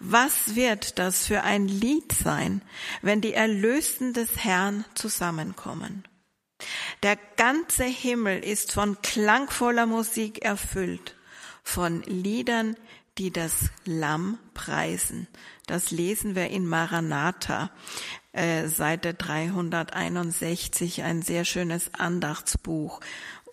Was 0.00 0.54
wird 0.54 0.98
das 0.98 1.26
für 1.26 1.42
ein 1.42 1.68
Lied 1.68 2.12
sein, 2.12 2.62
wenn 3.02 3.20
die 3.20 3.34
Erlösten 3.34 4.14
des 4.14 4.38
Herrn 4.38 4.86
zusammenkommen? 4.94 6.08
Der 7.02 7.18
ganze 7.36 7.84
Himmel 7.84 8.42
ist 8.42 8.72
von 8.72 9.00
klangvoller 9.02 9.84
Musik 9.84 10.42
erfüllt, 10.42 11.14
von 11.62 12.02
Liedern, 12.02 12.76
die 13.18 13.30
das 13.30 13.70
Lamm 13.84 14.38
preisen. 14.54 15.26
Das 15.66 15.90
lesen 15.90 16.34
wir 16.34 16.48
in 16.48 16.66
Maranatha. 16.66 17.70
Äh, 18.32 18.68
Seite 18.68 19.14
361, 19.14 21.02
ein 21.02 21.22
sehr 21.22 21.44
schönes 21.44 21.94
Andachtsbuch, 21.94 23.00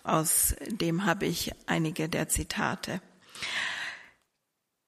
aus 0.02 0.54
dem 0.68 1.06
habe 1.06 1.24
ich 1.24 1.52
einige 1.66 2.10
der 2.10 2.28
Zitate. 2.28 3.00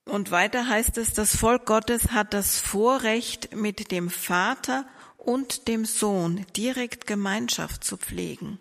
Und 0.05 0.31
weiter 0.31 0.69
heißt 0.69 0.99
es, 0.99 1.15
das 1.15 1.35
Volk 1.35 1.67
Gottes 1.67 2.13
hat 2.13 2.35
das 2.35 2.61
Vorrecht, 2.61 3.57
mit 3.57 3.91
dem 3.91 4.11
Vater 4.11 4.87
und 5.17 5.67
dem 5.67 5.85
Sohn 5.85 6.47
direkt 6.57 7.07
Gemeinschaft 7.07 7.83
zu 7.83 7.97
pflegen. 7.97 8.61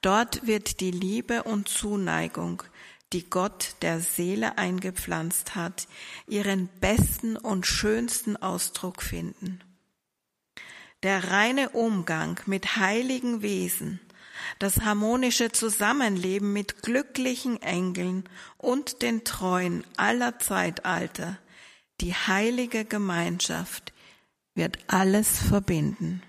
Dort 0.00 0.46
wird 0.46 0.80
die 0.80 0.90
Liebe 0.90 1.42
und 1.42 1.68
Zuneigung, 1.68 2.62
die 3.12 3.28
Gott 3.28 3.74
der 3.82 4.00
Seele 4.00 4.58
eingepflanzt 4.58 5.54
hat, 5.54 5.88
ihren 6.28 6.68
besten 6.80 7.36
und 7.36 7.66
schönsten 7.66 8.36
Ausdruck 8.36 9.02
finden 9.02 9.62
der 11.02 11.30
reine 11.30 11.70
Umgang 11.70 12.38
mit 12.46 12.76
heiligen 12.76 13.42
Wesen, 13.42 14.00
das 14.58 14.80
harmonische 14.80 15.50
Zusammenleben 15.52 16.52
mit 16.52 16.82
glücklichen 16.82 17.60
Engeln 17.62 18.24
und 18.58 19.02
den 19.02 19.24
Treuen 19.24 19.84
aller 19.96 20.38
Zeitalter, 20.38 21.38
die 22.00 22.14
heilige 22.14 22.84
Gemeinschaft 22.84 23.92
wird 24.54 24.78
alles 24.88 25.38
verbinden. 25.38 26.22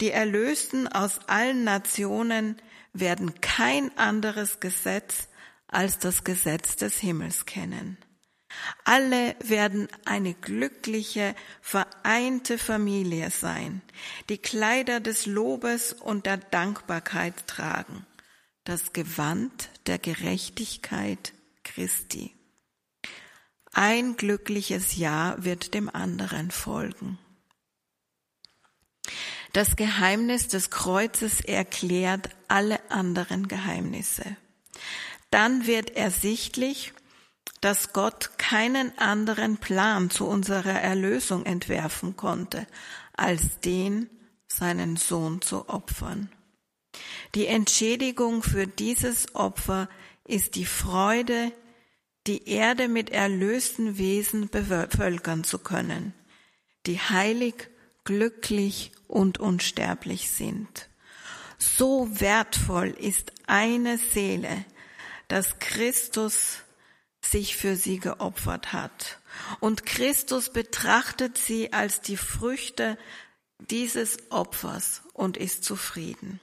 Die 0.00 0.10
Erlösten 0.10 0.86
aus 0.88 1.20
allen 1.28 1.64
Nationen 1.64 2.56
werden 2.92 3.40
kein 3.40 3.96
anderes 3.96 4.60
Gesetz 4.60 5.28
als 5.68 5.98
das 5.98 6.24
Gesetz 6.24 6.76
des 6.76 6.98
Himmels 6.98 7.46
kennen. 7.46 7.98
Alle 8.84 9.36
werden 9.40 9.88
eine 10.04 10.34
glückliche, 10.34 11.34
vereinte 11.60 12.58
Familie 12.58 13.30
sein, 13.30 13.82
die 14.28 14.38
Kleider 14.38 15.00
des 15.00 15.26
Lobes 15.26 15.92
und 15.92 16.26
der 16.26 16.36
Dankbarkeit 16.36 17.46
tragen, 17.46 18.06
das 18.64 18.92
Gewand 18.92 19.70
der 19.86 19.98
Gerechtigkeit 19.98 21.32
Christi. 21.64 22.34
Ein 23.72 24.16
glückliches 24.16 24.96
Jahr 24.96 25.44
wird 25.44 25.74
dem 25.74 25.90
anderen 25.90 26.50
folgen. 26.50 27.18
Das 29.52 29.76
Geheimnis 29.76 30.48
des 30.48 30.70
Kreuzes 30.70 31.40
erklärt 31.40 32.30
alle 32.48 32.78
anderen 32.90 33.48
Geheimnisse. 33.48 34.36
Dann 35.30 35.66
wird 35.66 35.90
ersichtlich, 35.96 36.92
dass 37.60 37.92
Gott 37.92 38.38
keinen 38.38 38.96
anderen 38.98 39.56
Plan 39.58 40.10
zu 40.10 40.26
unserer 40.26 40.80
Erlösung 40.80 41.44
entwerfen 41.46 42.16
konnte, 42.16 42.66
als 43.16 43.60
den, 43.60 44.10
seinen 44.46 44.96
Sohn 44.96 45.40
zu 45.42 45.68
opfern. 45.68 46.30
Die 47.34 47.46
Entschädigung 47.46 48.42
für 48.42 48.66
dieses 48.66 49.34
Opfer 49.34 49.88
ist 50.24 50.54
die 50.54 50.64
Freude, 50.64 51.52
die 52.26 52.48
Erde 52.48 52.88
mit 52.88 53.10
erlösten 53.10 53.98
Wesen 53.98 54.48
bevölkern 54.48 55.44
zu 55.44 55.58
können, 55.58 56.14
die 56.86 56.98
heilig, 56.98 57.68
glücklich 58.04 58.92
und 59.06 59.38
unsterblich 59.38 60.30
sind. 60.30 60.88
So 61.58 62.08
wertvoll 62.20 62.88
ist 62.88 63.32
eine 63.46 63.98
Seele, 63.98 64.64
dass 65.28 65.58
Christus 65.58 66.58
sich 67.20 67.56
für 67.56 67.76
sie 67.76 67.98
geopfert 67.98 68.72
hat. 68.72 69.18
Und 69.60 69.84
Christus 69.84 70.50
betrachtet 70.50 71.38
sie 71.38 71.72
als 71.72 72.00
die 72.00 72.16
Früchte 72.16 72.98
dieses 73.58 74.30
Opfers 74.30 75.02
und 75.12 75.36
ist 75.36 75.64
zufrieden. 75.64 76.40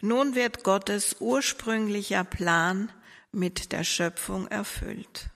Nun 0.00 0.34
wird 0.34 0.64
Gottes 0.64 1.16
ursprünglicher 1.20 2.24
Plan 2.24 2.92
mit 3.30 3.72
der 3.72 3.84
Schöpfung 3.84 4.46
erfüllt. 4.48 5.30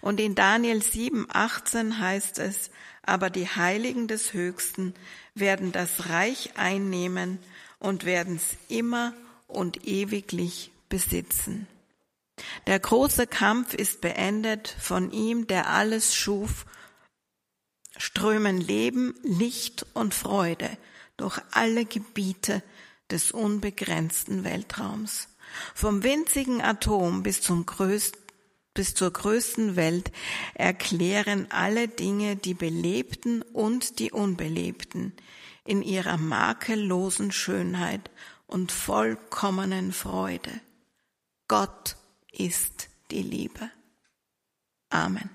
Und 0.00 0.20
in 0.20 0.34
Daniel 0.34 0.82
7, 0.82 1.26
18 1.30 1.98
heißt 1.98 2.38
es, 2.38 2.70
aber 3.02 3.30
die 3.30 3.48
Heiligen 3.48 4.06
des 4.08 4.32
Höchsten 4.32 4.94
werden 5.34 5.72
das 5.72 6.08
Reich 6.08 6.56
einnehmen 6.56 7.38
und 7.78 8.04
werden 8.04 8.36
es 8.36 8.56
immer 8.68 9.14
und 9.52 9.86
ewiglich 9.86 10.72
besitzen. 10.88 11.66
Der 12.66 12.78
große 12.78 13.26
Kampf 13.26 13.74
ist 13.74 14.00
beendet, 14.00 14.74
von 14.80 15.12
ihm, 15.12 15.46
der 15.46 15.68
alles 15.68 16.14
schuf, 16.14 16.66
strömen 17.96 18.60
Leben, 18.60 19.14
Licht 19.22 19.86
und 19.94 20.14
Freude 20.14 20.70
durch 21.16 21.38
alle 21.52 21.84
Gebiete 21.84 22.62
des 23.10 23.32
unbegrenzten 23.32 24.44
Weltraums. 24.44 25.28
Vom 25.74 26.02
winzigen 26.02 26.62
Atom 26.62 27.22
bis 27.22 27.42
zum 27.42 27.66
größten 27.66 28.22
bis 28.74 28.94
zur 28.94 29.12
größten 29.12 29.76
Welt 29.76 30.10
erklären 30.54 31.46
alle 31.50 31.88
Dinge 31.88 32.36
die 32.36 32.54
Belebten 32.54 33.42
und 33.42 33.98
die 33.98 34.12
Unbelebten 34.12 35.12
in 35.64 35.82
ihrer 35.82 36.16
makellosen 36.16 37.32
Schönheit 37.32 38.10
und 38.52 38.70
vollkommenen 38.70 39.92
Freude. 39.92 40.60
Gott 41.48 41.96
ist 42.30 42.90
die 43.10 43.22
Liebe. 43.22 43.70
Amen. 44.90 45.30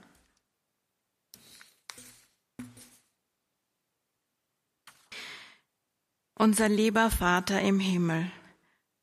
Unser 6.36 6.70
lieber 6.70 7.09
Vater 7.09 7.59
im 7.61 7.80
Himmel, 7.80 8.32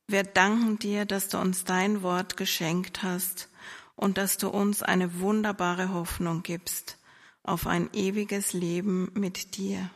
wir 0.07 0.23
danken 0.23 0.79
dir, 0.79 1.07
dass 1.07 1.29
du 1.29 1.39
uns 1.39 1.65
dein 1.65 2.03
Wort 2.03 2.37
geschenkt 2.37 3.03
hast 3.03 3.49
und 3.97 4.17
dass 4.17 4.39
du 4.39 4.49
uns 4.49 4.85
eine 4.85 5.19
wunderbare 5.19 5.93
Hoffnung 5.93 6.45
gibst 6.45 6.99
auf 7.43 7.67
ein 7.67 7.93
ewiges 7.93 8.53
Leben 8.53 9.11
mit 9.15 9.57
dir. 9.57 9.91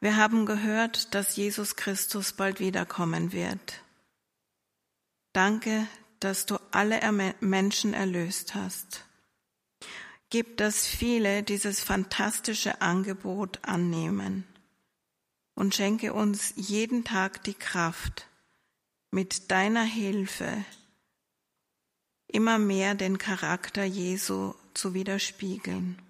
Wir 0.00 0.16
haben 0.16 0.46
gehört, 0.46 1.14
dass 1.14 1.36
Jesus 1.36 1.76
Christus 1.76 2.32
bald 2.32 2.58
wiederkommen 2.58 3.32
wird. 3.32 3.82
Danke, 5.32 5.86
dass 6.20 6.46
du 6.46 6.56
alle 6.70 7.00
Menschen 7.40 7.94
erlöst 7.94 8.54
hast. 8.54 9.04
Gib, 10.30 10.56
dass 10.56 10.86
viele 10.86 11.42
dieses 11.42 11.80
fantastische 11.80 12.80
Angebot 12.80 13.58
annehmen 13.62 14.44
und 15.54 15.74
schenke 15.74 16.14
uns 16.14 16.54
jeden 16.56 17.04
Tag 17.04 17.42
die 17.44 17.54
Kraft, 17.54 18.26
mit 19.10 19.50
deiner 19.50 19.82
Hilfe 19.82 20.64
immer 22.28 22.58
mehr 22.58 22.94
den 22.94 23.18
Charakter 23.18 23.84
Jesu 23.84 24.54
zu 24.72 24.94
widerspiegeln, 24.94 26.00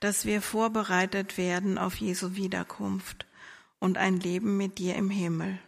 dass 0.00 0.24
wir 0.24 0.42
vorbereitet 0.42 1.38
werden 1.38 1.78
auf 1.78 1.96
Jesu 1.96 2.34
Wiederkunft 2.34 3.26
und 3.78 3.98
ein 3.98 4.18
Leben 4.18 4.56
mit 4.56 4.78
dir 4.78 4.94
im 4.96 5.10
Himmel. 5.10 5.58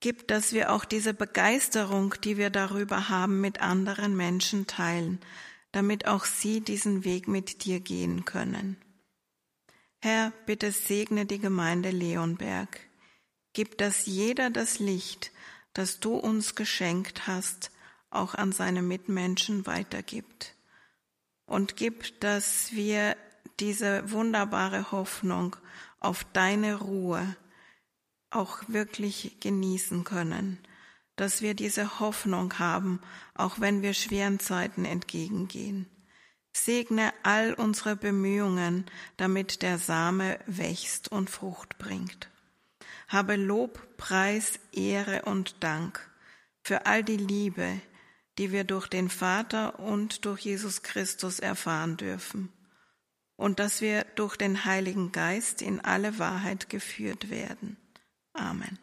Gib, 0.00 0.28
dass 0.28 0.52
wir 0.52 0.72
auch 0.72 0.84
diese 0.84 1.14
Begeisterung, 1.14 2.14
die 2.22 2.36
wir 2.36 2.50
darüber 2.50 3.08
haben, 3.08 3.40
mit 3.40 3.60
anderen 3.60 4.16
Menschen 4.16 4.66
teilen, 4.66 5.20
damit 5.72 6.06
auch 6.06 6.24
sie 6.24 6.60
diesen 6.60 7.04
Weg 7.04 7.28
mit 7.28 7.64
dir 7.64 7.80
gehen 7.80 8.24
können. 8.24 8.76
Herr, 10.00 10.32
bitte 10.46 10.72
segne 10.72 11.26
die 11.26 11.38
Gemeinde 11.38 11.90
Leonberg. 11.90 12.80
Gib, 13.52 13.78
dass 13.78 14.06
jeder 14.06 14.50
das 14.50 14.78
Licht, 14.78 15.32
das 15.72 16.00
du 16.00 16.14
uns 16.14 16.54
geschenkt 16.54 17.26
hast, 17.26 17.70
auch 18.10 18.34
an 18.34 18.52
seine 18.52 18.82
Mitmenschen 18.82 19.66
weitergibt. 19.66 20.55
Und 21.46 21.76
gib, 21.76 22.20
dass 22.20 22.72
wir 22.72 23.16
diese 23.60 24.10
wunderbare 24.10 24.92
Hoffnung 24.92 25.56
auf 26.00 26.24
deine 26.32 26.76
Ruhe 26.76 27.36
auch 28.30 28.62
wirklich 28.68 29.38
genießen 29.40 30.04
können, 30.04 30.58
dass 31.14 31.40
wir 31.40 31.54
diese 31.54 32.00
Hoffnung 32.00 32.58
haben, 32.58 33.00
auch 33.34 33.60
wenn 33.60 33.82
wir 33.82 33.94
schweren 33.94 34.40
Zeiten 34.40 34.84
entgegengehen. 34.84 35.88
Segne 36.52 37.12
all 37.22 37.54
unsere 37.54 37.96
Bemühungen, 37.96 38.86
damit 39.16 39.62
der 39.62 39.78
Same 39.78 40.38
wächst 40.46 41.10
und 41.10 41.30
Frucht 41.30 41.78
bringt 41.78 42.30
habe 43.08 43.36
Lob, 43.36 43.96
Preis, 43.96 44.58
Ehre 44.72 45.22
und 45.22 45.62
Dank 45.62 46.10
für 46.62 46.86
all 46.86 47.04
die 47.04 47.16
Liebe, 47.16 47.80
die 48.38 48.52
wir 48.52 48.64
durch 48.64 48.86
den 48.86 49.08
Vater 49.08 49.78
und 49.78 50.24
durch 50.24 50.40
Jesus 50.40 50.82
Christus 50.82 51.38
erfahren 51.38 51.96
dürfen 51.96 52.52
und 53.36 53.58
dass 53.58 53.80
wir 53.80 54.04
durch 54.14 54.36
den 54.36 54.64
Heiligen 54.64 55.12
Geist 55.12 55.62
in 55.62 55.80
alle 55.80 56.18
Wahrheit 56.18 56.68
geführt 56.68 57.30
werden. 57.30 57.76
Amen. 58.32 58.78